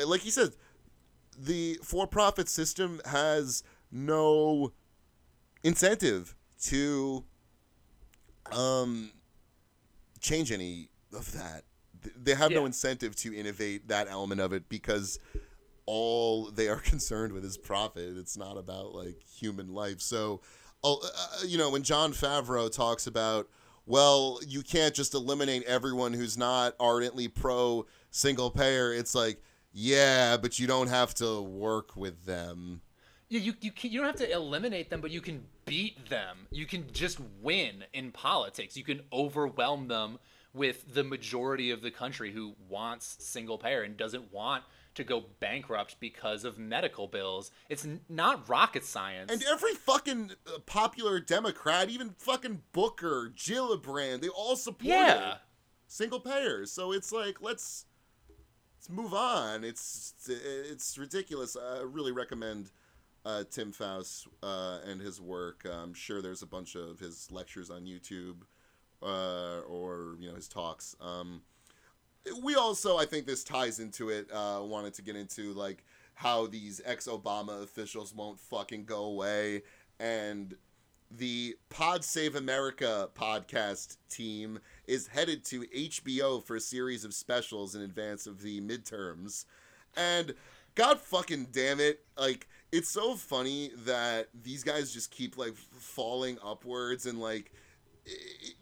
[0.00, 0.50] uh, like he said,
[1.36, 4.72] the for profit system has no
[5.64, 7.24] incentive to
[8.52, 9.10] um,
[10.20, 11.64] change any of that.
[12.16, 15.18] They have no incentive to innovate that element of it because
[15.86, 18.16] all they are concerned with is profit.
[18.16, 20.00] It's not about like human life.
[20.00, 20.40] So,
[20.84, 21.06] uh, uh,
[21.46, 23.48] you know, when Jon Favreau talks about,
[23.86, 29.42] well, you can't just eliminate everyone who's not ardently pro single payer, it's like,
[29.72, 32.80] yeah, but you don't have to work with them.
[33.28, 36.46] Yeah, you you you don't have to eliminate them, but you can beat them.
[36.50, 38.76] You can just win in politics.
[38.76, 40.18] You can overwhelm them
[40.52, 44.62] with the majority of the country who wants single payer and doesn't want
[44.94, 47.50] to go bankrupt because of medical bills.
[47.68, 49.32] It's n- not rocket science.
[49.32, 55.38] And every fucking uh, popular Democrat, even fucking Booker, Gillibrand, they all support Yeah.
[55.88, 56.70] single payers.
[56.70, 57.86] So it's like let's
[58.76, 59.64] let's move on.
[59.64, 61.56] It's it's ridiculous.
[61.56, 62.70] I really recommend
[63.24, 65.66] uh, Tim Faust uh, and his work.
[65.70, 68.42] I'm sure there's a bunch of his lectures on YouTube
[69.02, 70.96] uh, or you know his talks.
[71.00, 71.42] Um,
[72.42, 74.30] we also, I think this ties into it.
[74.32, 79.62] Uh, wanted to get into like how these ex-Obama officials won't fucking go away,
[80.00, 80.54] and
[81.10, 87.74] the Pod Save America podcast team is headed to HBO for a series of specials
[87.74, 89.44] in advance of the midterms,
[89.96, 90.34] and
[90.74, 96.36] God fucking damn it, like it's so funny that these guys just keep like falling
[96.44, 97.52] upwards and like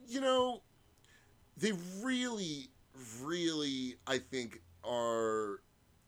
[0.07, 0.61] you know
[1.57, 2.69] they really
[3.23, 5.61] really i think are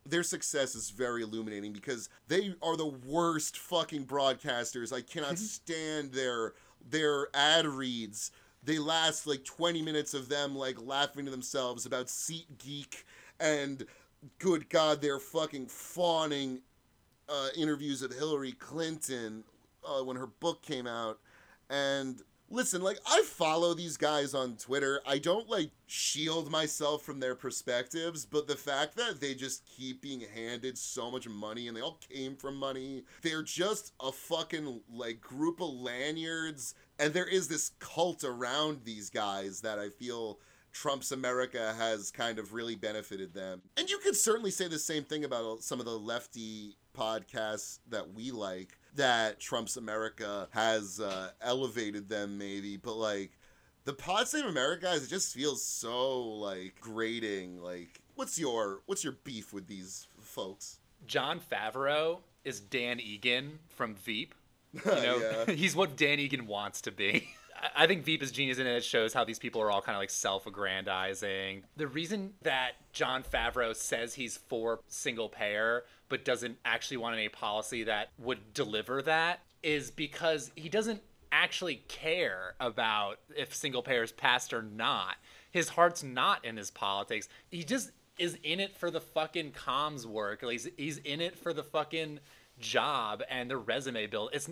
[0.05, 4.93] their success is very illuminating because they are the worst fucking broadcasters.
[4.93, 5.43] I cannot mm-hmm.
[5.43, 6.53] stand their
[6.87, 8.31] their ad reads.
[8.63, 13.05] They last like 20 minutes of them like laughing to themselves about seat geek
[13.39, 13.85] and
[14.39, 16.61] good god they're fucking fawning
[17.29, 19.43] uh, interviews of hillary clinton
[19.83, 21.19] uh, when her book came out
[21.69, 25.01] and listen, like I follow these guys on Twitter.
[25.05, 30.01] I don't like shield myself from their perspectives, but the fact that they just keep
[30.01, 34.81] being handed so much money and they all came from money, they're just a fucking
[34.91, 40.39] like group of lanyards and there is this cult around these guys that I feel
[40.71, 43.61] Trump's America has kind of really benefited them.
[43.77, 48.13] And you could certainly say the same thing about some of the lefty podcasts that
[48.13, 53.31] we like that Trump's America has uh, elevated them maybe, but like
[53.83, 57.61] the Pod Save America guys, it just feels so like grating.
[57.61, 60.79] Like, what's your what's your beef with these folks?
[61.05, 64.33] Jon Favreau is Dan Egan from Veep.
[64.85, 65.53] You know, Yeah.
[65.53, 67.29] he's what Dan Egan wants to be.
[67.75, 70.01] I- think Veep is genius and it shows how these people are all kind of
[70.01, 71.63] like self-aggrandizing.
[71.77, 77.29] The reason that Jon Favreau says he's for single payer but doesn't actually want any
[77.29, 81.01] policy that would deliver that is because he doesn't
[81.31, 85.15] actually care about if single payer is passed or not.
[85.51, 87.27] His heart's not in his politics.
[87.49, 90.43] He just is in it for the fucking comms work.
[90.43, 92.19] Like, He's, he's in it for the fucking
[92.59, 94.29] job and the resume build.
[94.33, 94.49] It's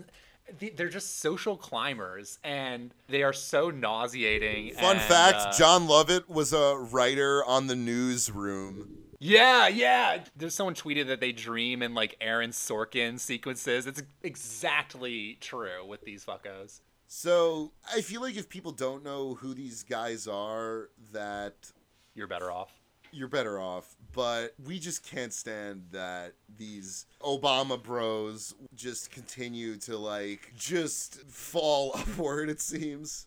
[0.76, 4.74] they're just social climbers and they are so nauseating.
[4.74, 8.98] Fun and, fact: uh, Jon Lovett was a writer on the Newsroom.
[9.20, 10.24] Yeah, yeah.
[10.36, 13.86] There's someone tweeted that they dream in like Aaron Sorkin sequences.
[13.86, 16.80] It's exactly true with these fuckos.
[17.06, 21.72] So I feel like if people don't know who these guys are, that
[22.14, 22.72] You're better off.
[23.14, 23.96] You're better off.
[24.12, 31.92] But we just can't stand that these Obama bros just continue to like just fall
[31.96, 32.48] upward.
[32.50, 33.26] It seems.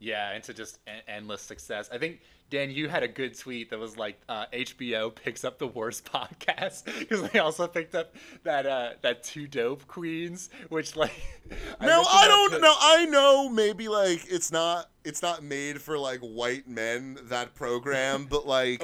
[0.00, 1.88] Yeah, into just en- endless success.
[1.92, 2.20] I think
[2.50, 6.04] Dan, you had a good tweet that was like uh, HBO picks up the worst
[6.12, 8.14] podcast because they also picked up
[8.44, 11.12] that uh, that two dope queens, which like
[11.50, 12.74] No, mentioned I don't know.
[12.80, 18.26] I know maybe like it's not it's not made for like white men that program,
[18.30, 18.82] but like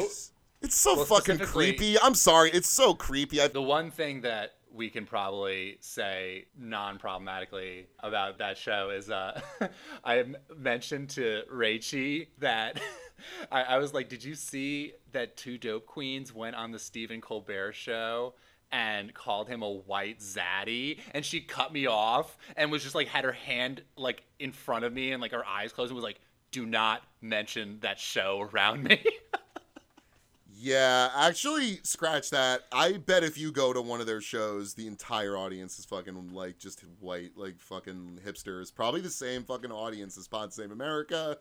[0.65, 0.97] it's so.
[0.97, 1.99] Well, fucking creepy.
[1.99, 3.41] I'm sorry, it's so creepy.
[3.41, 9.41] I, The one thing that we can probably say non-problematically about that show is uh,
[10.05, 10.25] I
[10.57, 12.81] mentioned to Rachie that
[13.53, 17.21] I, I was like, "Did you see that two dope queens went on the Stephen
[17.21, 18.35] Colbert show?"
[18.73, 23.07] and called him a white zaddy and she cut me off and was just like
[23.07, 26.03] had her hand like in front of me and like her eyes closed and was
[26.03, 26.19] like
[26.51, 29.05] do not mention that show around me
[30.65, 32.63] Yeah, actually, scratch that.
[32.73, 36.33] I bet if you go to one of their shows, the entire audience is fucking
[36.33, 38.75] like just white, like fucking hipsters.
[38.75, 41.37] Probably the same fucking audience as Pod Save America.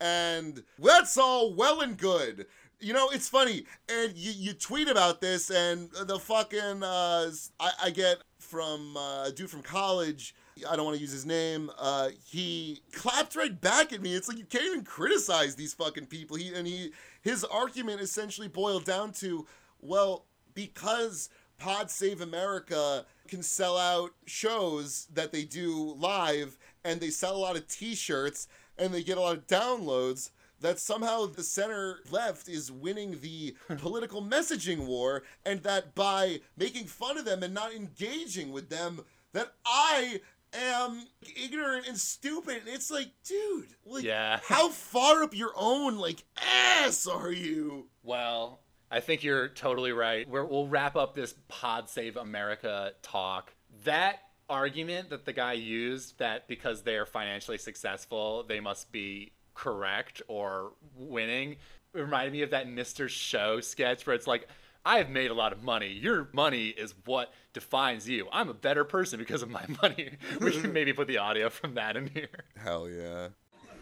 [0.00, 2.46] And that's all well and good.
[2.80, 3.66] You know, it's funny.
[3.90, 9.24] And you, you tweet about this, and the fucking, uh, I, I get from uh,
[9.26, 10.34] a dude from college.
[10.68, 11.70] I don't want to use his name.
[11.78, 14.14] Uh, he clapped right back at me.
[14.14, 16.36] It's like you can't even criticize these fucking people.
[16.36, 16.92] He and he
[17.22, 19.46] his argument essentially boiled down to,
[19.80, 27.10] well, because Pod Save America can sell out shows that they do live and they
[27.10, 31.42] sell a lot of t-shirts and they get a lot of downloads that somehow the
[31.42, 37.42] center left is winning the political messaging war and that by making fun of them
[37.42, 39.00] and not engaging with them
[39.32, 40.20] that I
[40.52, 42.58] am ignorant and stupid.
[42.58, 44.40] And it's like, dude, like, Yeah.
[44.44, 47.86] how far up your own like ass are you?
[48.02, 50.28] Well, I think you're totally right.
[50.28, 53.52] We're, we'll wrap up this Pod Save America talk.
[53.84, 54.16] That
[54.50, 60.72] argument that the guy used that because they're financially successful, they must be correct or
[60.96, 61.56] winning
[61.94, 63.08] reminded me of that Mr.
[63.08, 64.48] Show sketch where it's like,
[64.84, 65.88] I have made a lot of money.
[65.88, 68.26] Your money is what defines you.
[68.32, 70.10] I'm a better person because of my money.
[70.40, 72.28] we can maybe put the audio from that in here.
[72.56, 73.28] Hell yeah.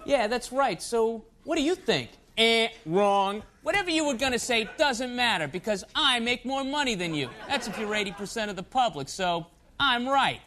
[0.04, 0.80] Yeah, that's right.
[0.80, 2.10] So, what do you think?
[2.36, 3.42] Eh, wrong.
[3.62, 7.28] Whatever you were gonna say doesn't matter because I make more money than you.
[7.48, 9.46] That's if you're 80% of the public, so
[9.78, 10.40] I'm right.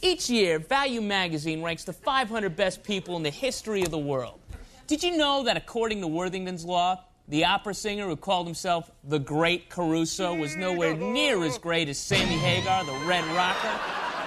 [0.00, 4.40] Each year, Value Magazine ranks the 500 best people in the history of the world.
[4.86, 9.18] Did you know that according to Worthington's Law, the opera singer who called himself the
[9.18, 13.78] Great Caruso was nowhere near as great as Sammy Hagar, the Red Rocker?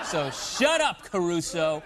[0.05, 1.81] So shut up, Caruso.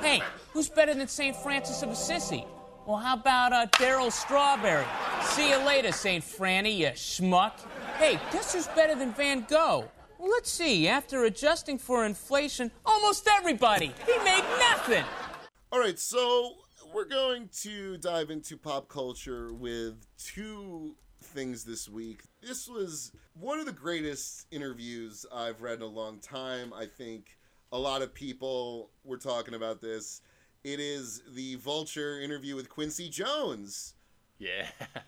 [0.00, 1.36] Hey, who's better than St.
[1.36, 2.46] Francis of Assisi?
[2.86, 4.84] Well, how about uh, Darryl Strawberry?
[5.22, 6.22] See you later, St.
[6.22, 7.52] Franny, you schmuck.
[7.98, 9.90] Hey, guess who's better than Van Gogh?
[10.18, 10.88] Well, let's see.
[10.88, 13.92] After adjusting for inflation, almost everybody.
[14.06, 15.04] He made nothing.
[15.72, 16.56] All right, so
[16.94, 22.22] we're going to dive into pop culture with two things this week.
[22.40, 26.72] This was one of the greatest interviews I've read in a long time.
[26.72, 27.36] I think
[27.72, 30.22] a lot of people were talking about this.
[30.62, 33.94] It is the Vulture interview with Quincy Jones.
[34.38, 34.68] Yeah.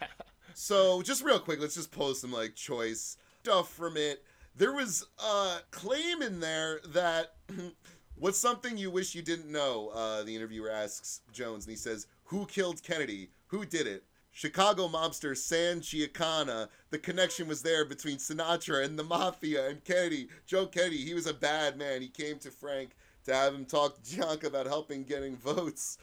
[0.59, 4.25] So just real quick, let's just post some like choice stuff from it.
[4.57, 7.35] There was a claim in there that
[8.19, 9.91] what's something you wish you didn't know?
[9.95, 13.31] Uh, the interviewer asks Jones, and he says, "Who killed Kennedy?
[13.49, 14.05] Who did it?"
[14.37, 16.69] Chicago mobster Sam Giancana.
[16.91, 20.29] The connection was there between Sinatra and the mafia and Kennedy.
[20.47, 22.03] Joe Kennedy, he was a bad man.
[22.03, 22.91] He came to Frank
[23.25, 25.97] to have him talk to Junk about helping getting votes.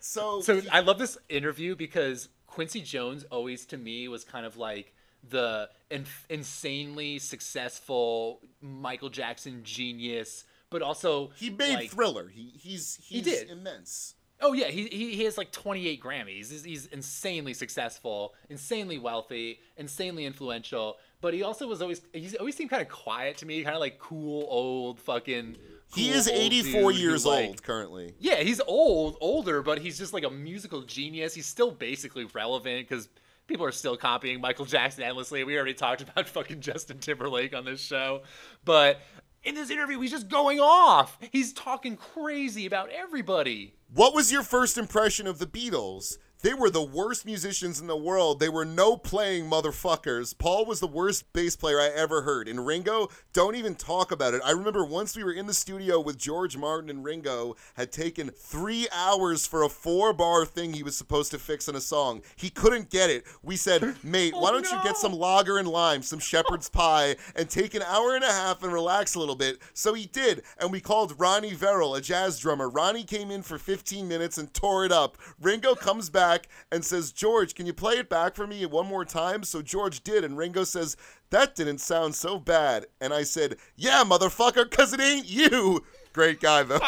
[0.00, 4.56] So, So I love this interview because Quincy Jones always to me was kind of
[4.56, 4.94] like
[5.28, 12.28] the in- insanely successful Michael Jackson genius, but also he made like, Thriller.
[12.28, 13.50] He he's he's did.
[13.50, 14.14] immense.
[14.40, 16.50] Oh yeah, he, he he has like 28 Grammys.
[16.50, 20.96] He's, he's insanely successful, insanely wealthy, insanely influential.
[21.20, 23.80] But he also was always he's always seemed kind of quiet to me, kind of
[23.80, 25.56] like cool old fucking.
[25.94, 28.14] He is 84 dude who, years like- old currently.
[28.20, 31.34] Yeah, he's old, older, but he's just like a musical genius.
[31.34, 33.08] He's still basically relevant because
[33.48, 35.42] people are still copying Michael Jackson endlessly.
[35.42, 38.22] We already talked about fucking Justin Timberlake on this show,
[38.64, 39.00] but
[39.44, 41.18] in this interview, he's just going off.
[41.30, 43.74] He's talking crazy about everybody.
[43.92, 46.18] What was your first impression of the Beatles?
[46.40, 48.38] They were the worst musicians in the world.
[48.38, 50.38] They were no playing motherfuckers.
[50.38, 52.46] Paul was the worst bass player I ever heard.
[52.46, 54.42] And Ringo, don't even talk about it.
[54.44, 58.30] I remember once we were in the studio with George Martin and Ringo had taken
[58.30, 62.22] three hours for a four bar thing he was supposed to fix in a song.
[62.36, 63.24] He couldn't get it.
[63.42, 67.16] We said, mate, oh, why don't you get some lager and lime, some shepherd's pie,
[67.34, 69.58] and take an hour and a half and relax a little bit?
[69.74, 70.42] So he did.
[70.60, 72.68] And we called Ronnie Verrell, a jazz drummer.
[72.68, 75.18] Ronnie came in for 15 minutes and tore it up.
[75.40, 76.27] Ringo comes back
[76.70, 79.42] and says, George, can you play it back for me one more time?
[79.42, 80.24] So George did.
[80.24, 80.96] And Ringo says,
[81.30, 82.86] that didn't sound so bad.
[83.00, 85.84] And I said, yeah, motherfucker, because it ain't you.
[86.12, 86.80] Great guy, though.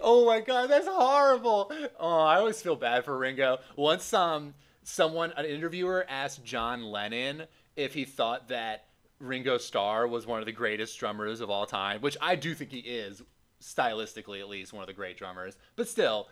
[0.00, 1.70] oh my god, that's horrible.
[1.98, 3.58] Oh, I always feel bad for Ringo.
[3.76, 4.54] Once um
[4.84, 7.44] someone an interviewer asked John Lennon
[7.76, 8.86] if he thought that
[9.20, 12.72] Ringo Starr was one of the greatest drummers of all time, which I do think
[12.72, 13.22] he is,
[13.60, 15.56] stylistically at least, one of the great drummers.
[15.76, 16.28] But still,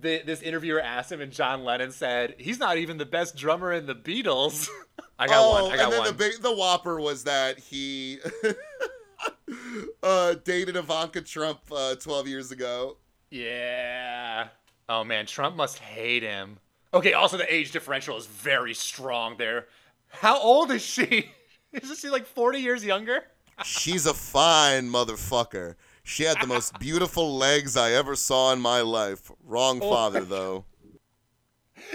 [0.00, 3.72] the, this interviewer asked him, and John Lennon said, "He's not even the best drummer
[3.72, 4.68] in the Beatles."
[5.18, 5.72] I got oh, one.
[5.72, 6.08] I got and then one.
[6.08, 8.18] the big the whopper was that he
[10.02, 12.96] uh, dated Ivanka Trump uh, 12 years ago.
[13.30, 14.48] Yeah.
[14.88, 16.58] Oh man, Trump must hate him.
[16.92, 19.66] Okay, also the age differential is very strong there.
[20.08, 21.30] How old is she?
[21.72, 23.24] Isn't she like 40 years younger?
[23.64, 25.74] She's a fine motherfucker.
[26.04, 29.32] She had the most beautiful legs I ever saw in my life.
[29.42, 30.64] Wrong Oh father, my though.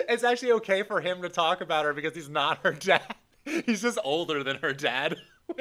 [0.09, 3.15] It's actually okay for him to talk about her because he's not her dad.
[3.65, 5.15] He's just older than her dad.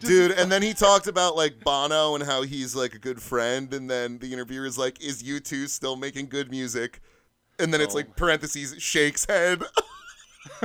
[0.00, 3.72] Dude, and then he talked about like Bono and how he's like a good friend,
[3.74, 7.00] and then the interviewer is like, "Is you two still making good music?"
[7.58, 9.62] And then it's Oh like parentheses shakes head.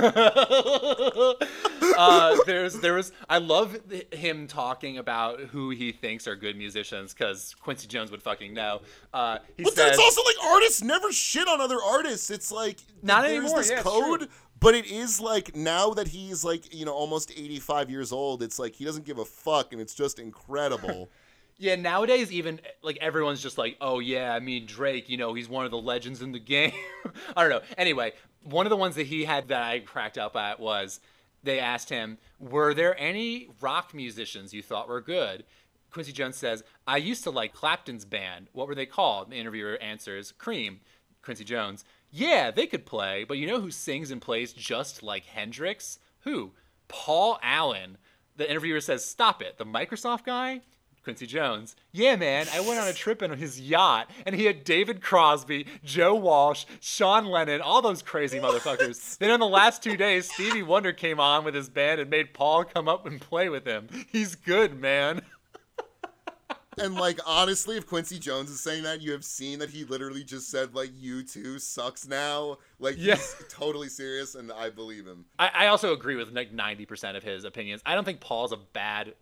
[1.97, 3.78] uh, there's there was I love
[4.11, 8.82] him talking about who he thinks are good musicians because Quincy Jones would fucking know.
[9.13, 12.30] Uh, he But says it's also like artists never shit on other artists.
[12.30, 14.30] It's like Not there's anymore, this yeah, code, true.
[14.59, 18.43] but it is like now that he's like you know almost 85 years old.
[18.43, 21.09] It's like he doesn't give a fuck, and it's just incredible.
[21.57, 25.47] Yeah, nowadays even like everyone's just like, oh yeah, I mean Drake, you know, he's
[25.47, 26.73] one of the legends in the game.
[27.38, 27.61] I don't know.
[27.78, 28.11] Anyway,
[28.46, 31.00] one of the ones that he had that I cracked up at was
[31.43, 35.43] they asked him, were there any rock musicians you thought were good?
[35.91, 38.48] Quincy Jones says, I used to like Clapton's band.
[38.54, 39.32] What were they called?
[39.32, 40.82] The interviewer answers, Cream.
[41.22, 45.26] Quincy Jones, yeah, they could play, but you know who sings and plays just like
[45.26, 45.98] Hendrix?
[46.22, 46.52] Who?
[46.88, 47.98] Paul Allen.
[48.38, 49.58] The interviewer says, Stop it.
[49.58, 50.62] The Microsoft guy?
[51.06, 51.76] Quincy Jones.
[51.93, 55.66] Yeah, man, I went on a trip in his yacht, and he had David Crosby,
[55.84, 59.18] Joe Walsh, Sean Lennon, all those crazy motherfuckers.
[59.20, 62.34] Then in the last two days, Stevie Wonder came on with his band and made
[62.34, 63.88] Paul come up and play with him.
[64.12, 65.22] He's good, man.
[66.78, 70.24] and like honestly, if Quincy Jones is saying that, you have seen that he literally
[70.24, 73.16] just said like "U2 sucks now." Like Yeah.
[73.16, 75.26] he's totally serious, and I believe him.
[75.39, 77.82] I, I also agree with like 90% of his opinions.
[77.86, 79.14] I don't think Paul's a bad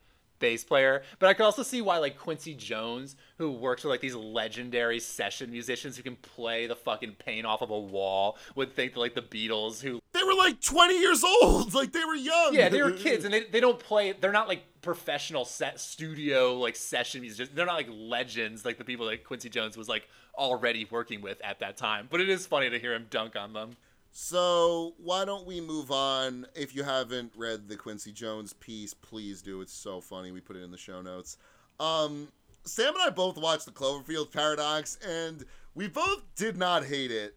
[0.44, 4.02] bass player, but I could also see why like Quincy Jones, who works with like
[4.02, 8.76] these legendary session musicians who can play the fucking paint off of a wall, would
[8.76, 11.74] think that like the Beatles, who They were like 20 years old.
[11.84, 12.54] Like they were young.
[12.54, 14.12] yeah, they were kids and they, they don't play.
[14.12, 17.56] They're not like professional set studio like session musicians.
[17.56, 21.40] They're not like legends like the people that Quincy Jones was like already working with
[21.42, 22.08] at that time.
[22.12, 23.78] But it is funny to hear him dunk on them.
[24.16, 26.46] So why don't we move on?
[26.56, 29.60] If you haven't read the Quincy Jones piece, please do.
[29.62, 30.32] It's so funny.
[30.32, 31.38] We put it in the show notes.
[31.80, 32.28] Um,
[32.64, 35.44] Sam and I both watched the Cloverfield Paradox, and
[35.74, 37.36] we both did not hate it.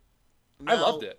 [0.66, 1.18] I loved it.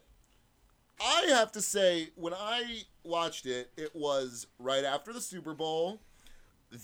[1.01, 6.01] I have to say, when I watched it, it was right after the Super Bowl.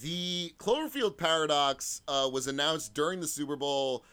[0.02, 4.04] The Cloverfield Paradox uh, was announced during the Super Bowl.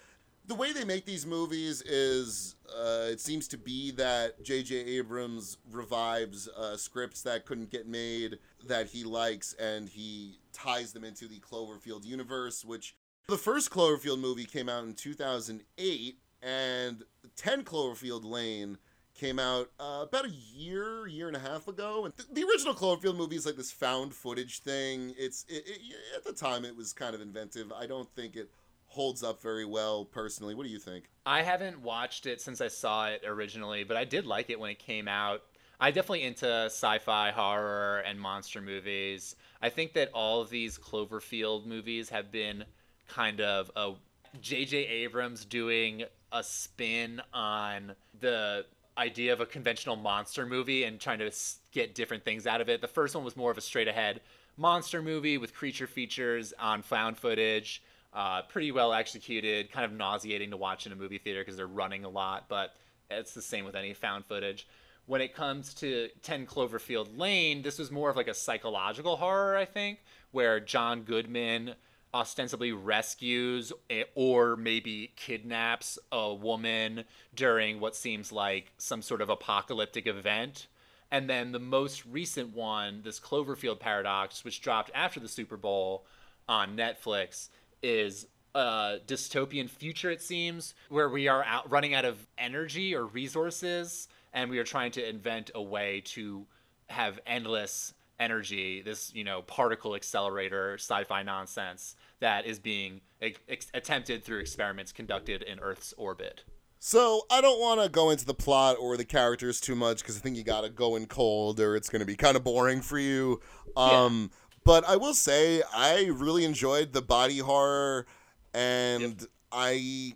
[0.46, 4.76] The way they make these movies is uh, it seems to be that J.J.
[4.76, 11.04] Abrams revives uh, scripts that couldn't get made that he likes and he ties them
[11.04, 12.96] into the Cloverfield universe, which
[13.28, 17.02] the first Cloverfield movie came out in 2008 and
[17.36, 18.78] 10 Cloverfield Lane
[19.14, 22.04] came out uh, about a year, year and a half ago.
[22.04, 25.14] And th- the original Cloverfield movie is like this found footage thing.
[25.18, 25.80] It's it, it,
[26.16, 27.72] at the time it was kind of inventive.
[27.72, 28.50] I don't think it
[28.90, 30.54] holds up very well personally.
[30.54, 31.04] What do you think?
[31.24, 34.70] I haven't watched it since I saw it originally, but I did like it when
[34.70, 35.42] it came out.
[35.78, 39.36] I definitely into sci-fi, horror, and monster movies.
[39.62, 42.64] I think that all of these Cloverfield movies have been
[43.08, 43.92] kind of a
[44.40, 44.76] J.J.
[44.76, 48.66] Abrams doing a spin on the
[48.98, 51.30] idea of a conventional monster movie and trying to
[51.72, 52.80] get different things out of it.
[52.80, 54.20] The first one was more of a straight ahead
[54.56, 57.82] monster movie with creature features on found footage.
[58.12, 61.66] Uh, pretty well executed, kind of nauseating to watch in a movie theater because they're
[61.66, 62.74] running a lot, but
[63.08, 64.66] it's the same with any found footage.
[65.06, 69.56] When it comes to 10 Cloverfield Lane, this was more of like a psychological horror,
[69.56, 70.00] I think,
[70.32, 71.74] where John Goodman
[72.12, 73.72] ostensibly rescues
[74.14, 77.04] or maybe kidnaps a woman
[77.34, 80.66] during what seems like some sort of apocalyptic event.
[81.10, 86.04] And then the most recent one, this Cloverfield Paradox, which dropped after the Super Bowl
[86.48, 87.48] on Netflix,
[87.82, 93.06] is a dystopian future, it seems, where we are out running out of energy or
[93.06, 96.46] resources, and we are trying to invent a way to
[96.88, 103.70] have endless energy, this, you know, particle accelerator sci fi nonsense that is being ex-
[103.72, 106.44] attempted through experiments conducted in Earth's orbit.
[106.78, 110.16] So I don't want to go into the plot or the characters too much because
[110.16, 112.44] I think you got to go in cold or it's going to be kind of
[112.44, 113.40] boring for you.
[113.76, 114.30] Um,
[114.64, 118.06] But I will say I really enjoyed the body horror,
[118.52, 120.14] and I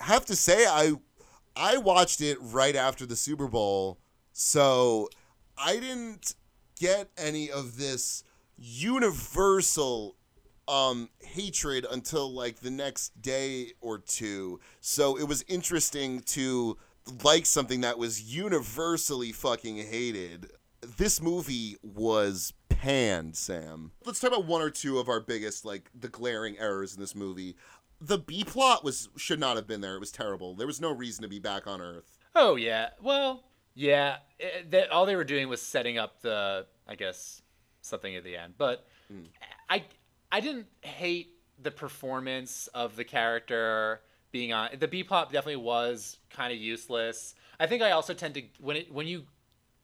[0.00, 0.94] have to say I
[1.54, 3.98] I watched it right after the Super Bowl,
[4.32, 5.08] so
[5.58, 6.34] I didn't
[6.78, 8.24] get any of this
[8.56, 10.16] universal
[10.68, 14.60] um hatred until like the next day or two.
[14.80, 16.78] So it was interesting to
[17.24, 20.50] like something that was universally fucking hated.
[20.96, 22.52] This movie was
[22.82, 23.92] panned, Sam.
[24.04, 27.14] Let's talk about one or two of our biggest like the glaring errors in this
[27.14, 27.56] movie.
[28.00, 29.94] The B plot was should not have been there.
[29.94, 30.54] It was terrible.
[30.54, 32.18] There was no reason to be back on Earth.
[32.34, 32.90] Oh yeah.
[33.00, 33.44] Well,
[33.74, 34.16] yeah.
[34.40, 37.42] It, that all they were doing was setting up the, I guess,
[37.82, 38.54] something at the end.
[38.58, 39.22] But hmm.
[39.70, 39.84] I,
[40.32, 44.00] I didn't hate the performance of the character
[44.32, 44.70] being on.
[44.76, 47.36] The B plot definitely was kind of useless.
[47.60, 49.26] I think I also tend to when it when you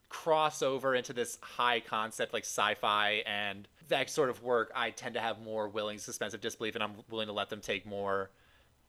[0.09, 5.15] cross over into this high concept like sci-fi and that sort of work, I tend
[5.15, 8.31] to have more willing suspensive disbelief, and I'm willing to let them take more.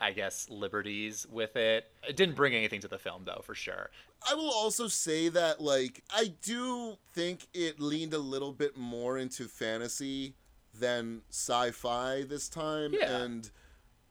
[0.02, 1.92] I guess liberties with it.
[2.08, 3.90] It didn't bring anything to the film though, for sure.
[4.30, 9.18] I will also say that like I do think it leaned a little bit more
[9.18, 10.36] into fantasy
[10.74, 13.18] than sci-fi this time Yeah.
[13.18, 13.52] and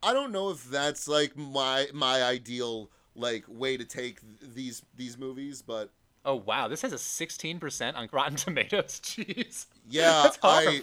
[0.03, 4.83] I don't know if that's like my my ideal like way to take th- these
[4.95, 5.91] these movies but
[6.29, 9.01] Oh wow, this has a 16% on Rotten Tomatoes.
[9.03, 9.65] Jeez.
[9.89, 10.83] yeah That's I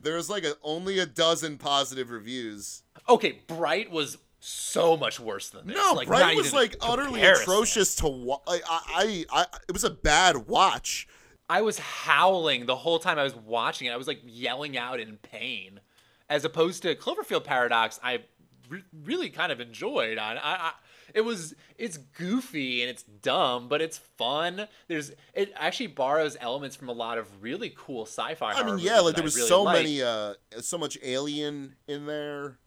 [0.00, 2.84] there's like a, only a dozen positive reviews.
[3.08, 5.76] Okay, Bright was so much worse than this.
[5.76, 9.90] No, like, Bright was like utterly atrocious to wa- I, I I it was a
[9.90, 11.08] bad watch.
[11.50, 13.90] I was howling the whole time I was watching it.
[13.90, 15.80] I was like yelling out in pain,
[16.28, 17.98] as opposed to Cloverfield Paradox.
[18.04, 18.20] I
[18.68, 20.16] re- really kind of enjoyed.
[20.16, 20.72] On I, I,
[21.16, 24.68] it was it's goofy and it's dumb, but it's fun.
[24.86, 28.52] There's it actually borrows elements from a lot of really cool sci-fi.
[28.52, 29.78] I mean, yeah, like there was really so liked.
[29.78, 32.58] many uh so much alien in there.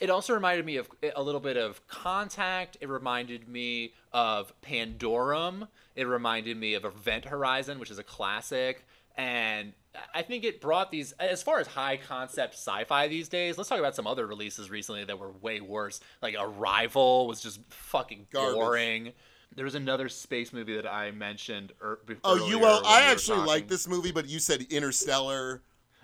[0.00, 2.76] It also reminded me of a little bit of Contact.
[2.80, 5.68] It reminded me of Pandorum.
[5.94, 8.84] It reminded me of Event Horizon, which is a classic.
[9.16, 9.74] And
[10.14, 13.68] I think it brought these, as far as high concept sci fi these days, let's
[13.68, 16.00] talk about some other releases recently that were way worse.
[16.22, 18.54] Like Arrival was just fucking Garbage.
[18.54, 19.12] boring.
[19.54, 21.72] There was another space movie that I mentioned.
[21.82, 25.60] Er, Oh, you well, I we actually like this movie, but you said Interstellar.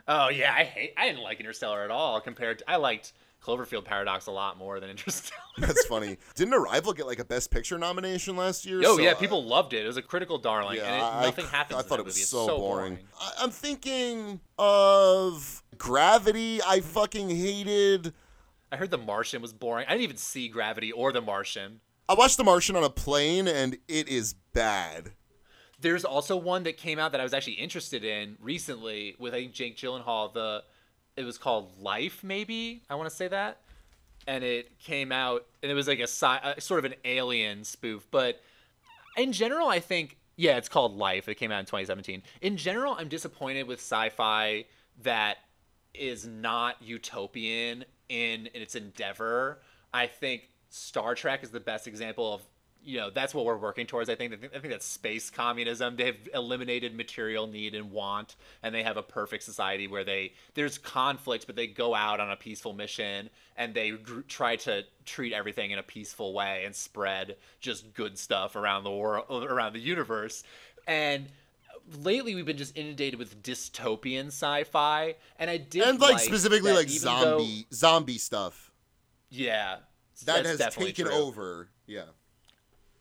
[0.06, 0.92] Oh yeah, I hate.
[0.96, 2.20] I didn't like Interstellar at all.
[2.20, 3.12] Compared, to, I liked
[3.42, 5.38] Cloverfield Paradox a lot more than Interstellar.
[5.58, 6.18] That's funny.
[6.34, 8.80] Didn't Arrival get like a Best Picture nomination last year?
[8.84, 9.84] Oh So, yeah, uh, people loved it.
[9.84, 11.78] It was a critical darling, yeah, and it, I- nothing happens.
[11.80, 12.24] I thought it was movie.
[12.24, 12.98] So, so boring.
[13.20, 16.60] I, I'm thinking of Gravity.
[16.66, 18.12] I fucking hated.
[18.70, 19.86] I heard The Martian was boring.
[19.88, 21.80] I didn't even see Gravity or The Martian.
[22.08, 25.12] I watched The Martian on a plane, and it is bad.
[25.80, 29.38] There's also one that came out that I was actually interested in recently with I
[29.42, 30.32] think Jake Gyllenhaal.
[30.34, 30.64] The
[31.18, 33.58] it was called Life, maybe I want to say that,
[34.26, 37.64] and it came out and it was like a, sci- uh sort of an alien
[37.64, 38.06] spoof.
[38.10, 38.40] But
[39.16, 41.28] in general, I think yeah, it's called Life.
[41.28, 42.22] It came out in 2017.
[42.42, 44.66] In general, I'm disappointed with sci-fi
[45.02, 45.38] that
[45.92, 49.58] is not utopian in, in its endeavor.
[49.92, 52.42] I think Star Trek is the best example of
[52.82, 54.08] you know that's what we're working towards.
[54.08, 55.96] I think I think that's space communism.
[55.96, 60.78] They've eliminated material need and want, and they have a perfect society where they there's
[60.78, 65.32] conflict, but they go out on a peaceful mission and they gr- try to treat
[65.32, 69.80] everything in a peaceful way and spread just good stuff around the world, around the
[69.80, 70.42] universe,
[70.86, 71.26] and
[72.02, 76.90] lately we've been just inundated with dystopian sci-fi and i did and like, specifically like
[76.90, 78.70] even though- zombie zombie stuff
[79.30, 79.78] yeah
[80.26, 81.14] that has taken true.
[81.14, 81.68] over.
[81.86, 82.02] Yeah.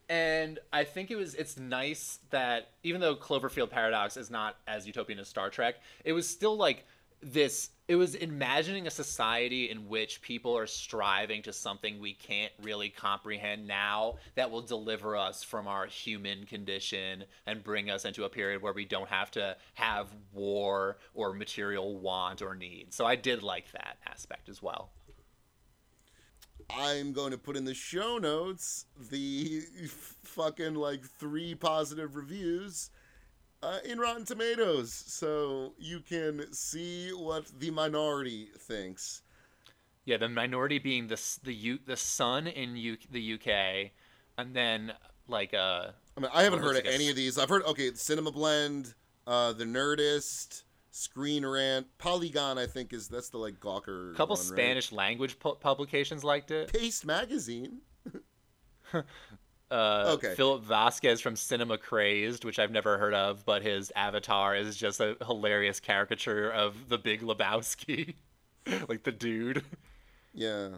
[0.10, 4.88] And i think it was it's nice that even though cloverfield paradox is not as
[4.88, 5.76] utopian as star trek
[6.06, 6.86] it was still like
[7.22, 12.52] this it was imagining a society in which people are striving to something we can't
[12.62, 18.26] really comprehend now that will deliver us from our human condition and bring us into
[18.26, 22.94] a period where we don't have to have war or material want or need.
[22.94, 24.92] So i did like that aspect as well
[26.70, 29.62] I'm going to put in the show notes the
[30.24, 32.90] fucking like three positive reviews
[33.64, 39.24] uh, in Rotten Tomatoes, so you can see what the minority thinks.
[40.06, 43.92] Yeah, the minority being the the U, the sun in U, the UK,
[44.38, 44.94] and then
[45.28, 45.88] like uh.
[46.16, 47.38] I mean, I haven't heard of looks like a any of these.
[47.38, 48.94] I've heard okay, Cinema Blend,
[49.26, 50.64] uh, The Nerdist,
[50.98, 52.58] Screen Rant, Polygon.
[52.58, 54.14] I think is that's the like Gawker.
[54.14, 54.58] A couple one, right?
[54.58, 56.72] Spanish language pu- publications liked it.
[56.74, 57.82] Paste Magazine.
[59.70, 60.34] Uh, Okay.
[60.36, 65.02] Philip Vasquez from Cinema Crazed, which I've never heard of, but his avatar is just
[65.02, 68.16] a hilarious caricature of the Big Lebowski,
[68.88, 69.66] like the dude.
[70.34, 70.70] Yeah.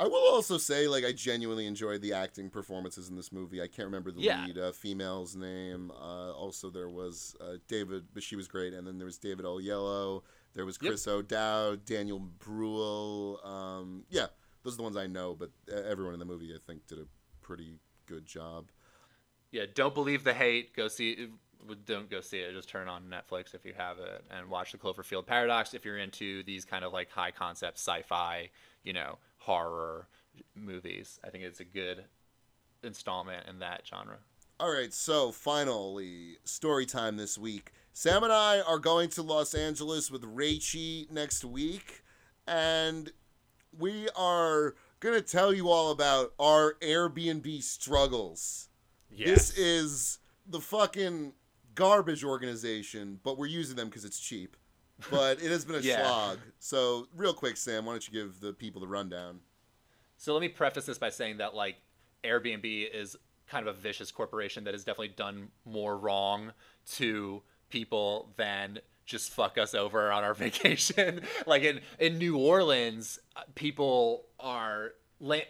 [0.00, 3.60] I will also say, like, I genuinely enjoyed the acting performances in this movie.
[3.60, 4.44] I can't remember the Yeah.
[4.46, 5.90] lead uh, female's name.
[5.90, 8.74] Uh, also, there was uh, David, but she was great.
[8.74, 10.22] And then there was David Oyelowo.
[10.54, 10.90] There was Yep.
[10.90, 13.40] Chris O'Dowd, Daniel Bruhl.
[13.44, 14.26] Um, yeah,
[14.62, 15.34] those are the ones I know.
[15.34, 15.50] But
[15.84, 17.06] everyone in the movie, I think, did a
[17.42, 17.74] pretty
[18.06, 18.70] good job.
[19.50, 20.74] Yeah, don't believe the hate.
[20.76, 21.28] Go see.
[21.86, 22.52] Don't go see it.
[22.54, 25.98] Just turn on Netflix if you have it and watch the Cloverfield Paradox if you're
[25.98, 28.48] into these kind of like high concept sci-fi,
[28.84, 29.18] you know,
[29.48, 30.08] horror
[30.54, 31.18] movies.
[31.24, 32.04] I think it's a good
[32.82, 34.18] installment in that genre.
[34.60, 37.72] All right, so finally, story time this week.
[37.94, 42.02] Sam and I are going to Los Angeles with Rachie next week,
[42.46, 43.10] and
[43.76, 48.68] we are going to tell you all about our Airbnb struggles.
[49.10, 49.28] Yes.
[49.28, 51.32] This is the fucking
[51.74, 54.58] garbage organization, but we're using them because it's cheap.
[55.10, 56.02] But it has been a Yeah.
[56.02, 56.38] slog.
[56.58, 59.40] So, real quick, Sam, why don't you give the people the rundown?
[60.16, 61.76] So let me preface this by saying that like
[62.24, 63.16] Airbnb is
[63.48, 66.52] kind of a vicious corporation that has definitely done more wrong
[66.94, 71.20] to people than just fuck us over on our vacation.
[71.46, 74.92] like in in New Orleans, uh, people are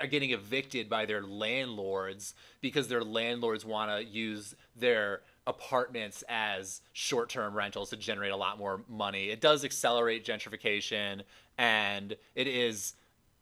[0.00, 6.82] are getting evicted by their landlords because their landlords want to use their apartments as
[6.92, 9.30] short-term rentals to generate a lot more money.
[9.30, 11.22] It does accelerate gentrification
[11.56, 12.94] and it is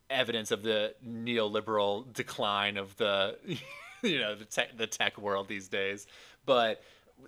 [0.09, 3.37] evidence of the neoliberal decline of the
[4.03, 6.07] you know the tech the tech world these days
[6.45, 6.81] but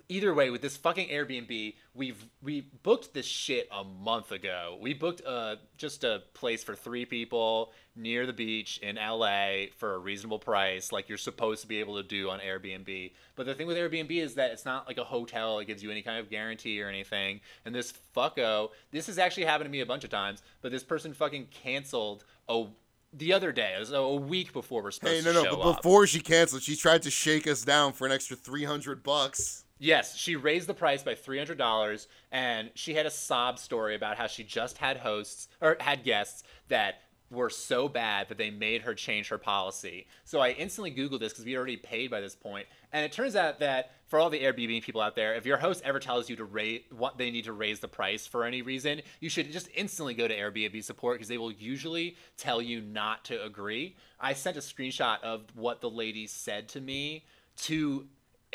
[0.07, 4.93] either way with this fucking airbnb we've we booked this shit a month ago we
[4.93, 9.47] booked uh just a place for three people near the beach in la
[9.77, 13.45] for a reasonable price like you're supposed to be able to do on airbnb but
[13.45, 16.01] the thing with airbnb is that it's not like a hotel it gives you any
[16.01, 19.85] kind of guarantee or anything and this fucko this has actually happened to me a
[19.85, 22.65] bunch of times but this person fucking canceled a
[23.11, 25.55] the other day, it was a week before we're supposed Hey, to no, no, show
[25.55, 25.75] but up.
[25.77, 29.65] before she canceled, she tried to shake us down for an extra 300 bucks.
[29.79, 33.95] Yes, she raised the price by three hundred dollars, and she had a sob story
[33.95, 37.01] about how she just had hosts or had guests that
[37.31, 40.07] were so bad that they made her change her policy.
[40.25, 43.35] So I instantly googled this because we already paid by this point, and it turns
[43.35, 46.35] out that for all the Airbnb people out there, if your host ever tells you
[46.37, 49.69] to raise what they need to raise the price for any reason, you should just
[49.75, 53.95] instantly go to Airbnb support because they will usually tell you not to agree.
[54.19, 57.25] I sent a screenshot of what the lady said to me
[57.57, 58.07] to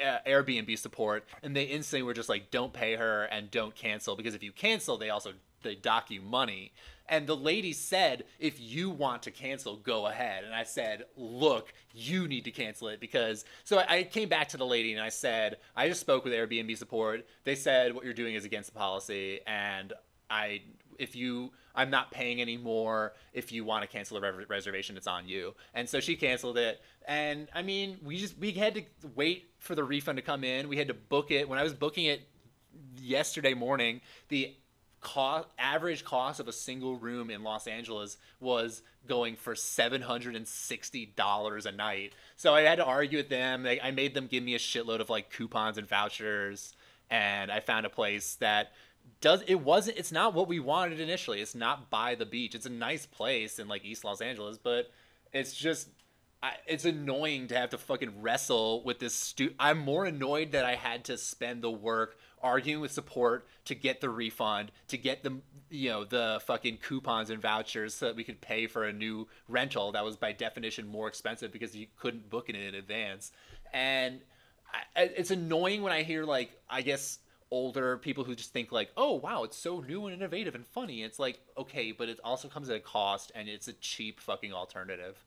[0.03, 4.17] uh, Airbnb support, and they instantly were just like, "Don't pay her and don't cancel
[4.17, 6.73] because if you cancel, they also they dock you money."
[7.07, 11.73] And the lady said, "If you want to cancel, go ahead." And I said, "Look,
[11.93, 15.03] you need to cancel it because." So I, I came back to the lady and
[15.03, 17.27] I said, "I just spoke with Airbnb support.
[17.45, 19.93] They said what you're doing is against the policy, and
[20.31, 20.63] I
[20.99, 23.15] if you I'm not paying anymore.
[23.33, 25.55] If you want to cancel the re- reservation, it's on you.
[25.75, 26.81] And so she canceled it.
[27.07, 28.83] And I mean, we just we had to
[29.15, 30.69] wait for the refund to come in.
[30.69, 31.49] We had to book it.
[31.49, 32.29] When I was booking it
[32.97, 34.55] yesterday morning, the
[35.01, 40.37] cost average cost of a single room in Los Angeles was going for seven hundred
[40.37, 42.15] and sixty dollars a night.
[42.37, 43.67] So I had to argue with them.
[43.67, 46.75] I made them give me a shitload of like coupons and vouchers,
[47.11, 48.73] and I found a place that
[49.21, 51.41] does it wasn't it's not what we wanted initially.
[51.41, 52.55] It's not by the beach.
[52.55, 54.91] It's a nice place in like east los angeles but
[55.33, 55.89] it's just
[56.43, 60.65] I, it's annoying to have to fucking wrestle with this stu- i'm more annoyed that
[60.65, 65.23] i had to spend the work arguing with support to get the refund to get
[65.23, 65.41] the
[65.71, 69.27] you know the fucking coupons and vouchers so that we could pay for a new
[69.49, 73.33] rental that was by definition more expensive because you couldn't book it in advance.
[73.73, 74.21] And
[74.95, 77.19] I, it's annoying when i hear like i guess
[77.55, 81.05] older people who just think like, oh wow, it's so new and innovative and funny.
[81.05, 84.53] It's like okay, but it also comes at a cost, and it's a cheap fucking
[84.53, 85.25] alternative.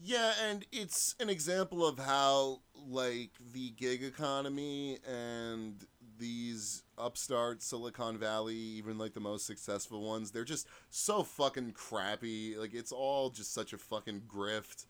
[0.00, 5.86] Yeah, and it's an example of how like the gig economy and
[6.18, 12.56] these upstart Silicon Valley, even like the most successful ones, they're just so fucking crappy.
[12.56, 14.86] Like it's all just such a fucking grift.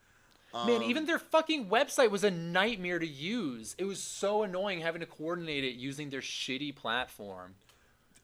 [0.54, 3.74] Man, Um, even their fucking website was a nightmare to use.
[3.78, 7.54] It was so annoying having to coordinate it using their shitty platform.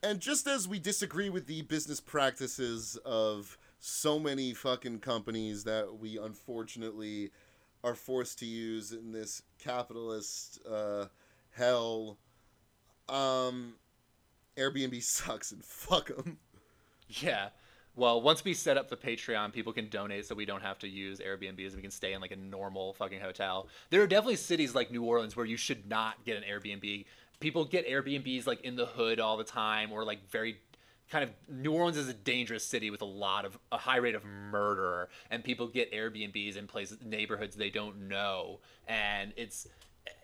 [0.03, 5.99] And just as we disagree with the business practices of so many fucking companies that
[5.99, 7.31] we unfortunately
[7.83, 11.07] are forced to use in this capitalist uh,
[11.51, 12.19] hell,
[13.09, 13.75] um,
[14.57, 16.39] Airbnb sucks and fuck them.
[17.09, 17.49] Yeah.
[17.99, 20.89] Well, once we set up the Patreon, people can donate so we don't have to
[20.89, 23.67] use Airbnbs and we can stay in like a normal fucking hotel.
[23.91, 27.07] There are definitely cities like New Orleans where you should not get an Airbnb.
[27.41, 30.61] People get Airbnbs like in the hood all the time or like very
[31.11, 34.15] kind of New Orleans is a dangerous city with a lot of a high rate
[34.15, 39.67] of murder, and people get Airbnbs in places neighborhoods they don't know, and it's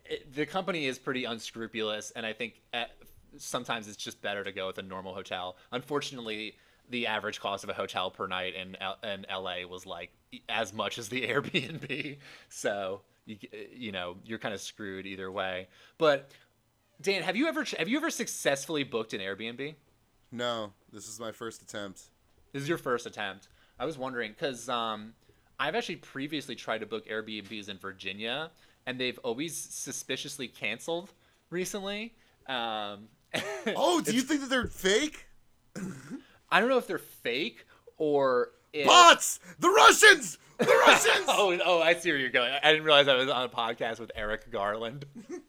[0.04, 2.90] it, the company is pretty unscrupulous, and I think at,
[3.38, 5.56] sometimes it's just better to go with a normal hotel.
[5.72, 6.54] Unfortunately,
[6.90, 10.10] the average cost of a hotel per night in L- in LA was like
[10.48, 13.36] as much as the Airbnb, so you
[13.74, 15.68] you know you're kind of screwed either way.
[15.98, 16.30] But
[17.00, 19.74] Dan, have you ever have you ever successfully booked an Airbnb?
[20.30, 22.02] No, this is my first attempt.
[22.52, 23.48] This is your first attempt.
[23.78, 25.14] I was wondering because um,
[25.58, 28.50] I've actually previously tried to book Airbnbs in Virginia,
[28.86, 31.12] and they've always suspiciously canceled
[31.50, 32.14] recently.
[32.48, 33.08] Um,
[33.66, 35.26] Oh, do you think that they're fake?
[36.50, 37.64] I don't know if they're fake
[37.96, 38.86] or if...
[38.86, 39.40] Bots!
[39.58, 40.38] The Russians!
[40.58, 41.24] The Russians!
[41.28, 42.52] oh, oh, I see where you're going.
[42.62, 45.04] I didn't realize I was on a podcast with Eric Garland.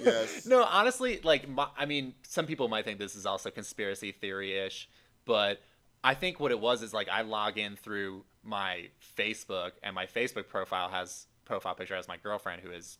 [0.00, 0.46] yes.
[0.46, 4.88] No, honestly, like my, I mean, some people might think this is also conspiracy theory-ish,
[5.24, 5.60] but
[6.04, 10.06] I think what it was is like I log in through my Facebook, and my
[10.06, 12.98] Facebook profile has profile picture has my girlfriend who is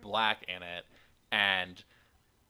[0.00, 0.84] black in it,
[1.32, 1.82] and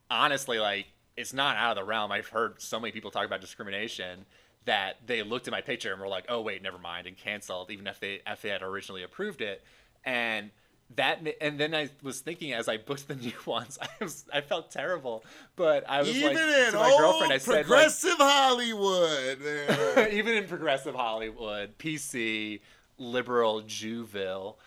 [0.09, 0.87] honestly, like
[1.17, 2.11] it's not out of the realm.
[2.11, 4.25] I've heard so many people talk about discrimination
[4.65, 7.69] that they looked at my picture and were like, "Oh wait, never mind," and canceled,
[7.71, 9.63] even if they if they had originally approved it,
[10.03, 10.51] and
[10.95, 14.41] that and then I was thinking as I booked the new ones, I was I
[14.41, 15.23] felt terrible,
[15.55, 16.37] but I was Even like
[16.71, 19.39] to my girlfriend, I said like, progressive Hollywood.
[20.11, 22.59] even in progressive Hollywood, PC,
[22.97, 24.57] liberal Jewville.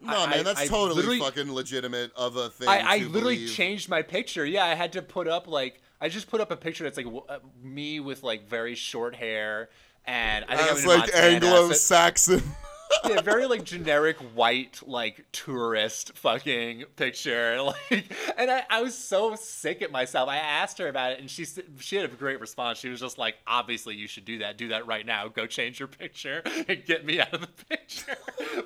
[0.00, 2.68] no, I- man, that's I totally literally- fucking legitimate of a thing.
[2.68, 3.52] I, I literally believe.
[3.52, 4.44] changed my picture.
[4.44, 7.06] Yeah, I had to put up like I just put up a picture that's like
[7.06, 9.70] w- uh, me with like very short hair,
[10.04, 12.42] and I think I'm like Anglo-Saxon.
[13.08, 17.50] yeah, very like generic white like tourist fucking picture.
[17.62, 20.28] Like, and I, I was so sick at myself.
[20.28, 21.46] I asked her about it, and she
[21.78, 22.78] she had a great response.
[22.78, 24.58] She was just like, "Obviously, you should do that.
[24.58, 25.28] Do that right now.
[25.28, 28.16] Go change your picture and get me out of the picture."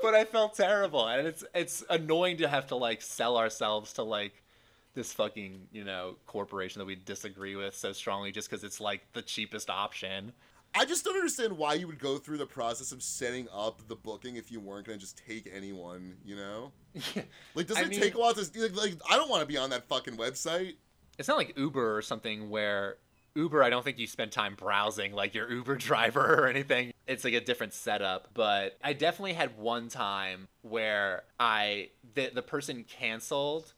[0.01, 4.03] but I felt terrible, and it's it's annoying to have to like sell ourselves to
[4.03, 4.43] like
[4.97, 9.03] this fucking you know corporation that we disagree with so strongly just because it's like
[9.13, 10.33] the cheapest option.
[10.75, 13.95] I just don't understand why you would go through the process of setting up the
[13.95, 16.73] booking if you weren't going to just take anyone, you know?
[17.55, 18.41] Like, does I it mean- take a while to.
[18.61, 20.75] Like, like, I don't want to be on that fucking website.
[21.19, 22.97] it's not like Uber or something where
[23.37, 26.93] Uber, I don't think you spend time browsing like your Uber driver or anything.
[27.07, 28.29] It's like a different setup.
[28.35, 33.73] But I definitely had one time where I the the person canceled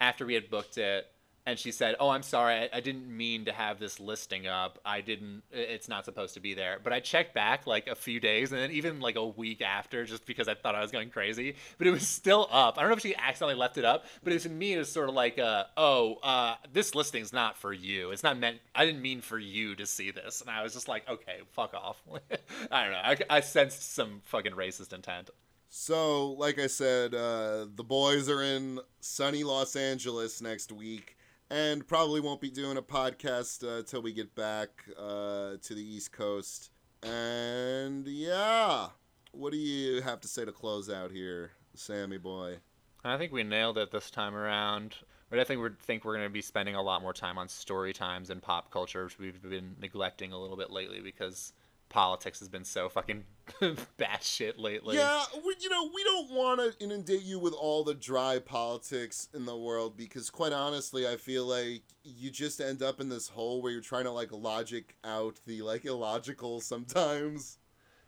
[0.00, 1.06] after we had booked it.
[1.48, 2.54] And she said, "Oh, I'm sorry.
[2.56, 4.80] I, I didn't mean to have this listing up.
[4.84, 5.44] I didn't.
[5.52, 8.60] It's not supposed to be there." But I checked back like a few days, and
[8.60, 11.54] then even like a week after, just because I thought I was going crazy.
[11.78, 12.78] But it was still up.
[12.78, 14.72] I don't know if she accidentally left it up, but it was me.
[14.72, 18.10] It was sort of like, uh, "Oh, uh, this listing's not for you.
[18.10, 18.58] It's not meant.
[18.74, 21.74] I didn't mean for you to see this." And I was just like, "Okay, fuck
[21.74, 22.02] off."
[22.72, 22.98] I don't know.
[23.04, 25.30] I, I sensed some fucking racist intent.
[25.68, 31.16] So, like I said, uh, the boys are in sunny Los Angeles next week,
[31.50, 34.68] and probably won't be doing a podcast uh, till we get back
[34.98, 36.70] uh, to the East Coast.
[37.02, 38.88] And yeah,
[39.32, 42.58] what do you have to say to close out here, Sammy boy?
[43.04, 44.96] I think we nailed it this time around.
[45.28, 47.48] But I definitely would think we're going to be spending a lot more time on
[47.48, 51.52] story times and pop culture, which we've been neglecting a little bit lately because
[51.88, 53.24] politics has been so fucking
[53.98, 54.96] batshit lately.
[54.96, 59.28] Yeah, we, you know, we don't want to inundate you with all the dry politics
[59.34, 63.28] in the world because, quite honestly, I feel like you just end up in this
[63.28, 67.58] hole where you're trying to like logic out the like illogical sometimes.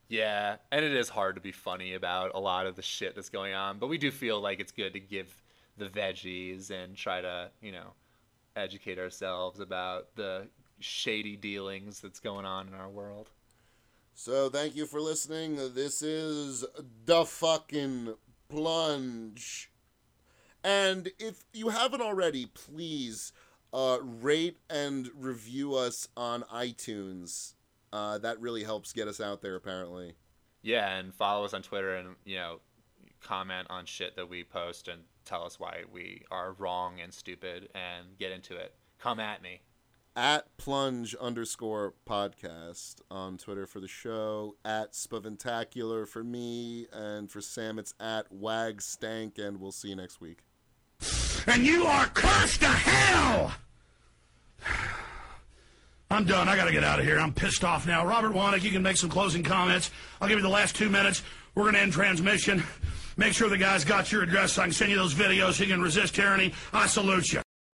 [0.08, 3.28] Yeah, and it is hard to be funny about a lot of the shit that's
[3.28, 5.42] going on, but we do feel like it's good to give
[5.76, 7.92] the veggies and try to, you know,
[8.56, 10.48] educate ourselves about the
[10.80, 13.30] shady dealings that's going on in our world.
[14.20, 15.74] So, thank you for listening.
[15.74, 16.64] This is
[17.04, 18.14] the fucking
[18.48, 19.70] plunge.
[20.64, 23.32] And if you haven't already, please
[23.72, 27.54] uh, rate and review us on iTunes.
[27.92, 30.16] Uh, that really helps get us out there, apparently.
[30.62, 32.58] Yeah, and follow us on Twitter and, you know,
[33.20, 37.68] comment on shit that we post and tell us why we are wrong and stupid
[37.72, 38.74] and get into it.
[38.98, 39.60] Come at me.
[40.18, 44.56] At plunge underscore podcast on Twitter for the show.
[44.64, 46.88] At Spaventacular for me.
[46.92, 49.38] And for Sam, it's at Wag Stank.
[49.38, 50.38] And we'll see you next week.
[51.46, 53.52] And you are cursed to hell!
[56.10, 56.48] I'm done.
[56.48, 57.20] I gotta get out of here.
[57.20, 58.04] I'm pissed off now.
[58.04, 59.92] Robert Wannick, you can make some closing comments.
[60.20, 61.22] I'll give you the last two minutes.
[61.54, 62.64] We're gonna end transmission.
[63.16, 65.66] Make sure the guy's got your address so I can send you those videos you
[65.66, 66.54] can resist tyranny.
[66.72, 67.42] I salute you.